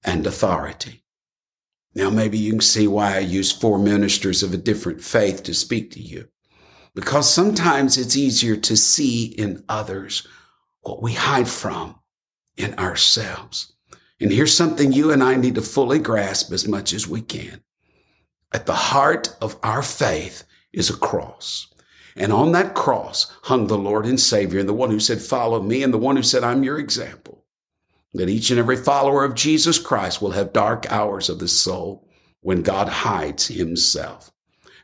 and 0.05 0.27
authority. 0.27 1.02
Now, 1.95 2.09
maybe 2.11 2.39
you 2.39 2.53
can 2.53 2.61
see 2.61 2.87
why 2.87 3.17
I 3.17 3.21
use 3.21 3.53
four 3.53 3.79
ministers 3.79 4.43
of 4.43 4.55
a 4.55 4.59
different 4.59 5.03
faith 5.03 5.43
to 5.45 5.55
speak 5.55 5.91
to 5.93 6.01
you. 6.01 6.29
Because 6.95 7.33
sometimes 7.33 7.97
it's 7.99 8.17
easier 8.17 8.57
to 8.57 8.77
see 8.77 9.27
in 9.27 9.65
others 9.69 10.27
what 10.81 11.03
we 11.03 11.15
hide 11.15 11.49
from 11.49 11.99
in 12.57 12.75
ourselves. 12.79 13.73
And 14.21 14.31
here's 14.31 14.57
something 14.57 14.93
you 14.93 15.11
and 15.11 15.23
I 15.23 15.37
need 15.37 15.55
to 15.57 15.63
fully 15.63 15.99
grasp 15.99 16.53
as 16.53 16.69
much 16.69 16.93
as 16.93 17.09
we 17.09 17.23
can. 17.23 17.63
At 18.53 18.67
the 18.67 18.75
heart 18.75 19.35
of 19.41 19.59
our 19.63 19.83
faith 19.83 20.45
is 20.73 20.91
a 20.91 20.97
cross. 20.97 21.69
And 22.15 22.33
on 22.33 22.53
that 22.53 22.75
cross 22.75 23.33
hung 23.43 23.67
the 23.67 23.79
Lord 23.79 24.05
and 24.05 24.21
Savior, 24.21 24.61
and 24.61 24.69
the 24.69 24.75
one 24.75 24.91
who 24.91 25.01
said, 25.01 25.21
Follow 25.21 25.63
me, 25.63 25.83
and 25.83 25.93
the 25.93 25.99
one 25.99 26.17
who 26.17 26.23
said, 26.23 26.45
I'm 26.45 26.63
your 26.63 26.79
example. 26.79 27.22
That 28.15 28.29
each 28.29 28.51
and 28.51 28.59
every 28.59 28.77
follower 28.77 29.25
of 29.25 29.35
Jesus 29.35 29.79
Christ 29.79 30.21
will 30.21 30.33
have 30.33 30.53
dark 30.53 30.91
hours 30.93 31.29
of 31.29 31.39
the 31.39 31.49
soul 31.49 32.09
when 32.41 32.63
God 32.63 32.89
hides 32.89 33.49
himself. 33.49 34.31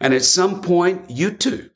And 0.00 0.14
at 0.14 0.24
some 0.24 0.62
point, 0.62 1.10
you 1.10 1.32
too 1.32 1.70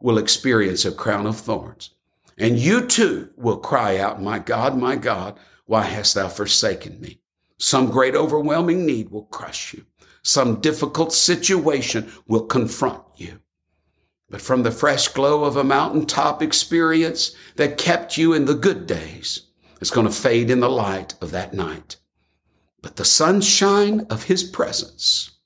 will 0.00 0.18
experience 0.18 0.84
a 0.84 0.92
crown 0.92 1.26
of 1.26 1.38
thorns. 1.38 1.90
And 2.36 2.58
you 2.58 2.86
too 2.86 3.30
will 3.36 3.56
cry 3.56 3.98
out, 3.98 4.22
My 4.22 4.38
God, 4.38 4.76
my 4.76 4.96
God, 4.96 5.38
why 5.66 5.82
hast 5.82 6.14
thou 6.14 6.28
forsaken 6.28 7.00
me? 7.00 7.20
Some 7.58 7.90
great 7.90 8.14
overwhelming 8.14 8.86
need 8.86 9.10
will 9.10 9.24
crush 9.24 9.74
you. 9.74 9.84
Some 10.22 10.60
difficult 10.60 11.12
situation 11.12 12.12
will 12.26 12.46
confront 12.46 13.02
you. 13.16 13.40
But 14.30 14.40
from 14.42 14.62
the 14.62 14.70
fresh 14.70 15.08
glow 15.08 15.44
of 15.44 15.56
a 15.56 15.64
mountaintop 15.64 16.42
experience 16.42 17.34
that 17.56 17.78
kept 17.78 18.16
you 18.16 18.34
in 18.34 18.44
the 18.44 18.54
good 18.54 18.86
days, 18.86 19.47
it's 19.80 19.90
going 19.90 20.06
to 20.06 20.12
fade 20.12 20.50
in 20.50 20.60
the 20.60 20.70
light 20.70 21.14
of 21.20 21.30
that 21.30 21.54
night. 21.54 21.96
But 22.82 22.96
the 22.96 23.04
sunshine 23.04 24.06
of 24.10 24.24
his 24.24 24.44
presence 24.44 25.38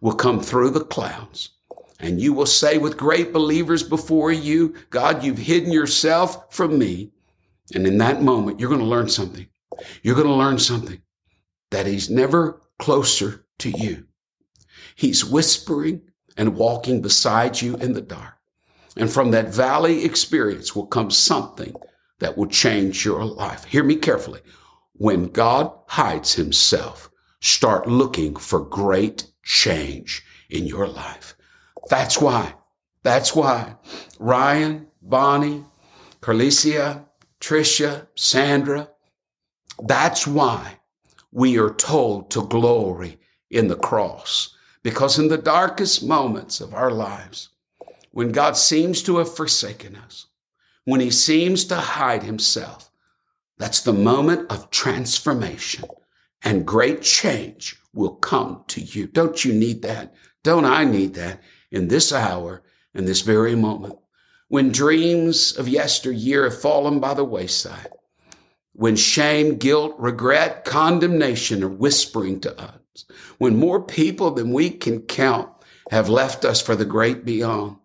will 0.00 0.14
come 0.14 0.40
through 0.40 0.70
the 0.70 0.84
clouds. 0.84 1.50
And 1.98 2.20
you 2.20 2.32
will 2.32 2.46
say 2.46 2.78
with 2.78 2.96
great 2.96 3.32
believers 3.32 3.82
before 3.82 4.30
you, 4.30 4.74
God, 4.90 5.24
you've 5.24 5.38
hidden 5.38 5.72
yourself 5.72 6.54
from 6.54 6.78
me. 6.78 7.12
And 7.74 7.86
in 7.86 7.98
that 7.98 8.22
moment, 8.22 8.60
you're 8.60 8.68
going 8.68 8.80
to 8.80 8.86
learn 8.86 9.08
something. 9.08 9.46
You're 10.02 10.14
going 10.14 10.26
to 10.26 10.32
learn 10.32 10.58
something 10.58 11.00
that 11.70 11.86
he's 11.86 12.10
never 12.10 12.60
closer 12.78 13.46
to 13.58 13.70
you. 13.70 14.06
He's 14.94 15.24
whispering 15.24 16.02
and 16.36 16.56
walking 16.56 17.00
beside 17.00 17.60
you 17.60 17.76
in 17.76 17.94
the 17.94 18.02
dark. 18.02 18.34
And 18.96 19.10
from 19.10 19.30
that 19.32 19.48
valley 19.48 20.04
experience 20.04 20.74
will 20.74 20.86
come 20.86 21.10
something 21.10 21.74
that 22.18 22.36
will 22.36 22.46
change 22.46 23.04
your 23.04 23.24
life. 23.24 23.64
Hear 23.64 23.84
me 23.84 23.96
carefully. 23.96 24.40
When 24.94 25.28
God 25.28 25.72
hides 25.88 26.34
himself, 26.34 27.10
start 27.40 27.86
looking 27.86 28.36
for 28.36 28.60
great 28.60 29.26
change 29.42 30.22
in 30.48 30.66
your 30.66 30.88
life. 30.88 31.34
That's 31.88 32.20
why, 32.20 32.54
that's 33.02 33.34
why 33.34 33.76
Ryan, 34.18 34.86
Bonnie, 35.02 35.64
Carlicia, 36.20 37.04
Tricia, 37.40 38.06
Sandra. 38.14 38.88
That's 39.82 40.26
why 40.26 40.80
we 41.30 41.58
are 41.58 41.74
told 41.74 42.30
to 42.30 42.46
glory 42.46 43.18
in 43.50 43.68
the 43.68 43.76
cross. 43.76 44.56
Because 44.82 45.18
in 45.18 45.28
the 45.28 45.38
darkest 45.38 46.02
moments 46.04 46.60
of 46.60 46.72
our 46.72 46.90
lives, 46.90 47.50
when 48.12 48.32
God 48.32 48.56
seems 48.56 49.02
to 49.02 49.18
have 49.18 49.34
forsaken 49.34 49.96
us, 49.96 50.26
when 50.86 51.00
he 51.00 51.10
seems 51.10 51.66
to 51.66 51.76
hide 51.76 52.22
himself, 52.22 52.90
that's 53.58 53.82
the 53.82 53.92
moment 53.92 54.50
of 54.50 54.70
transformation 54.70 55.84
and 56.42 56.66
great 56.66 57.02
change 57.02 57.76
will 57.92 58.14
come 58.14 58.64
to 58.68 58.80
you. 58.80 59.06
Don't 59.06 59.44
you 59.44 59.52
need 59.52 59.82
that? 59.82 60.14
Don't 60.42 60.64
I 60.64 60.84
need 60.84 61.12
that 61.14 61.42
in 61.70 61.88
this 61.88 62.10
hour, 62.12 62.62
in 62.94 63.04
this 63.04 63.20
very 63.20 63.54
moment? 63.54 63.98
when 64.48 64.70
dreams 64.70 65.56
of 65.56 65.68
yesteryear 65.68 66.44
have 66.44 66.60
fallen 66.60 67.00
by 67.00 67.14
the 67.14 67.24
wayside, 67.24 67.90
when 68.72 68.94
shame, 68.94 69.56
guilt, 69.56 69.94
regret, 69.98 70.64
condemnation 70.64 71.64
are 71.64 71.68
whispering 71.68 72.40
to 72.40 72.60
us, 72.60 73.04
when 73.38 73.58
more 73.58 73.82
people 73.82 74.30
than 74.30 74.52
we 74.52 74.70
can 74.70 75.00
count 75.02 75.48
have 75.90 76.08
left 76.08 76.44
us 76.44 76.60
for 76.60 76.76
the 76.76 76.84
great 76.84 77.24
beyond, 77.24 77.76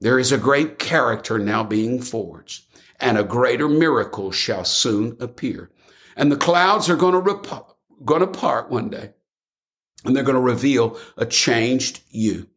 there 0.00 0.18
is 0.18 0.32
a 0.32 0.38
great 0.38 0.78
character 0.78 1.38
now 1.38 1.64
being 1.64 2.00
forged, 2.00 2.64
and 3.00 3.18
a 3.18 3.24
greater 3.24 3.68
miracle 3.68 4.30
shall 4.30 4.64
soon 4.64 5.16
appear. 5.20 5.70
And 6.16 6.30
the 6.30 6.36
clouds 6.36 6.88
are 6.88 6.96
going 6.96 7.14
to, 7.14 7.20
rep- 7.20 7.76
going 8.04 8.20
to 8.20 8.26
part 8.26 8.70
one 8.70 8.90
day, 8.90 9.12
and 10.04 10.14
they're 10.14 10.22
going 10.22 10.34
to 10.34 10.40
reveal 10.40 10.98
a 11.16 11.26
changed 11.26 12.00
you. 12.10 12.48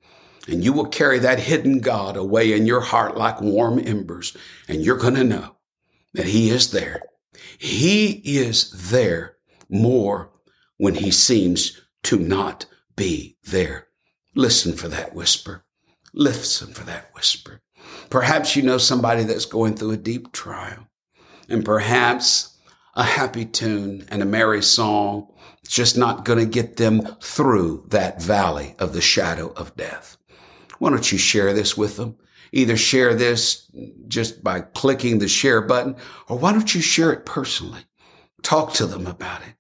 And 0.48 0.64
you 0.64 0.74
will 0.74 0.88
carry 0.88 1.20
that 1.20 1.40
hidden 1.40 1.80
God 1.80 2.18
away 2.18 2.54
in 2.54 2.66
your 2.66 2.82
heart 2.82 3.16
like 3.16 3.42
warm 3.42 3.80
embers. 3.80 4.36
And 4.68 4.84
you're 4.84 4.98
going 4.98 5.14
to 5.16 5.24
know 5.24 5.58
that 6.14 6.26
he 6.26 6.50
is 6.50 6.72
there. 6.72 7.02
He 7.58 8.22
is 8.26 8.90
there 8.90 9.38
more 9.70 10.32
when 10.78 10.96
he 10.96 11.12
seems 11.12 11.80
to 12.04 12.18
not 12.18 12.66
be 12.96 13.38
there. 13.44 13.88
Listen 14.34 14.74
for 14.74 14.88
that 14.88 15.14
whisper. 15.14 15.64
Listen 16.14 16.74
for 16.74 16.84
that 16.86 17.14
whisper. 17.14 17.62
Perhaps 18.10 18.56
you 18.56 18.64
know 18.64 18.78
somebody 18.78 19.24
that's 19.24 19.46
going 19.46 19.76
through 19.76 19.92
a 19.92 19.98
deep 19.98 20.32
trial 20.32 20.88
and 21.48 21.64
perhaps 21.64 22.58
a 22.96 23.04
happy 23.04 23.46
tune 23.46 24.06
and 24.10 24.22
a 24.22 24.26
merry 24.26 24.62
song 24.62 25.28
just 25.68 25.98
not 25.98 26.26
going 26.26 26.40
to 26.40 26.46
get 26.46 26.78
them 26.78 27.02
through 27.22 27.86
that 27.90 28.22
valley 28.22 28.76
of 28.80 28.94
the 28.94 29.02
shadow 29.02 29.54
of 29.56 29.76
death. 29.78 30.18
Why 30.80 30.90
don't 30.90 31.12
you 31.12 31.18
share 31.18 31.54
this 31.54 31.78
with 31.78 31.96
them? 31.96 32.18
Either 32.52 32.76
share 32.76 33.14
this 33.14 33.72
just 34.08 34.44
by 34.44 34.60
clicking 34.60 35.20
the 35.20 35.30
share 35.30 35.62
button, 35.62 35.96
or 36.28 36.38
why 36.38 36.52
don't 36.52 36.76
you 36.76 36.82
share 36.82 37.14
it 37.14 37.26
personally? 37.26 37.86
Talk 38.42 38.74
to 38.74 38.86
them 38.86 39.08
about 39.08 39.42
it. 39.44 39.54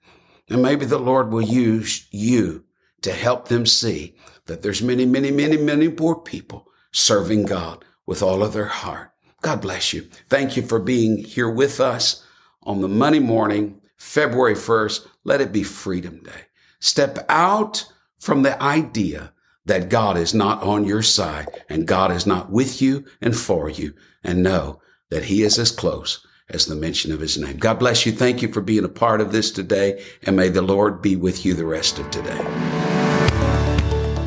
And 0.49 0.61
maybe 0.61 0.85
the 0.85 0.97
Lord 0.97 1.31
will 1.31 1.41
use 1.41 2.07
you 2.11 2.65
to 3.01 3.11
help 3.11 3.47
them 3.47 3.65
see 3.65 4.15
that 4.45 4.61
there's 4.61 4.81
many, 4.81 5.05
many, 5.05 5.31
many, 5.31 5.57
many 5.57 5.89
poor 5.89 6.15
people 6.15 6.67
serving 6.91 7.45
God 7.45 7.83
with 8.05 8.21
all 8.21 8.43
of 8.43 8.53
their 8.53 8.65
heart. 8.65 9.11
God 9.41 9.61
bless 9.61 9.93
you. 9.93 10.07
Thank 10.29 10.55
you 10.55 10.63
for 10.63 10.79
being 10.79 11.17
here 11.17 11.49
with 11.49 11.79
us 11.79 12.25
on 12.63 12.81
the 12.81 12.87
Monday 12.87 13.19
morning, 13.19 13.81
February 13.97 14.55
1st. 14.55 15.07
Let 15.23 15.41
it 15.41 15.51
be 15.51 15.63
Freedom 15.63 16.21
Day. 16.23 16.45
Step 16.79 17.25
out 17.29 17.91
from 18.19 18.43
the 18.43 18.61
idea 18.61 19.33
that 19.65 19.89
God 19.89 20.17
is 20.17 20.33
not 20.33 20.61
on 20.63 20.85
your 20.85 21.01
side 21.01 21.47
and 21.69 21.87
God 21.87 22.11
is 22.11 22.25
not 22.25 22.51
with 22.51 22.81
you 22.81 23.05
and 23.21 23.35
for 23.35 23.69
you. 23.69 23.93
And 24.23 24.43
know 24.43 24.79
that 25.09 25.25
he 25.25 25.43
is 25.43 25.57
as 25.57 25.71
close 25.71 26.25
as 26.53 26.65
the 26.65 26.75
mention 26.75 27.11
of 27.11 27.19
his 27.19 27.37
name. 27.37 27.57
God 27.57 27.79
bless 27.79 28.05
you. 28.05 28.11
Thank 28.11 28.41
you 28.41 28.51
for 28.51 28.61
being 28.61 28.85
a 28.85 28.89
part 28.89 29.21
of 29.21 29.31
this 29.31 29.51
today, 29.51 30.03
and 30.23 30.35
may 30.35 30.49
the 30.49 30.61
Lord 30.61 31.01
be 31.01 31.15
with 31.15 31.45
you 31.45 31.53
the 31.53 31.65
rest 31.65 31.99
of 31.99 32.09
today. 32.11 32.37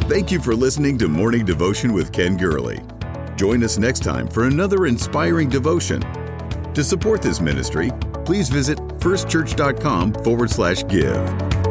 Thank 0.09 0.31
you 0.31 0.41
for 0.41 0.55
listening 0.55 0.99
to 0.99 1.09
Morning 1.09 1.45
Devotion 1.45 1.93
with 1.93 2.13
Ken 2.13 2.37
Gurley. 2.37 2.81
Join 3.37 3.65
us 3.65 3.79
next 3.79 4.03
time 4.03 4.29
for 4.29 4.45
another 4.45 4.87
inspiring 4.87 5.49
devotion. 5.49 6.01
To 6.75 6.85
support 6.85 7.23
this 7.23 7.41
ministry, 7.41 7.91
please 8.25 8.49
visit 8.49 8.79
firstchurch.com 8.79 10.15
forward 10.15 10.51
slash 10.51 10.87
give. 10.89 11.64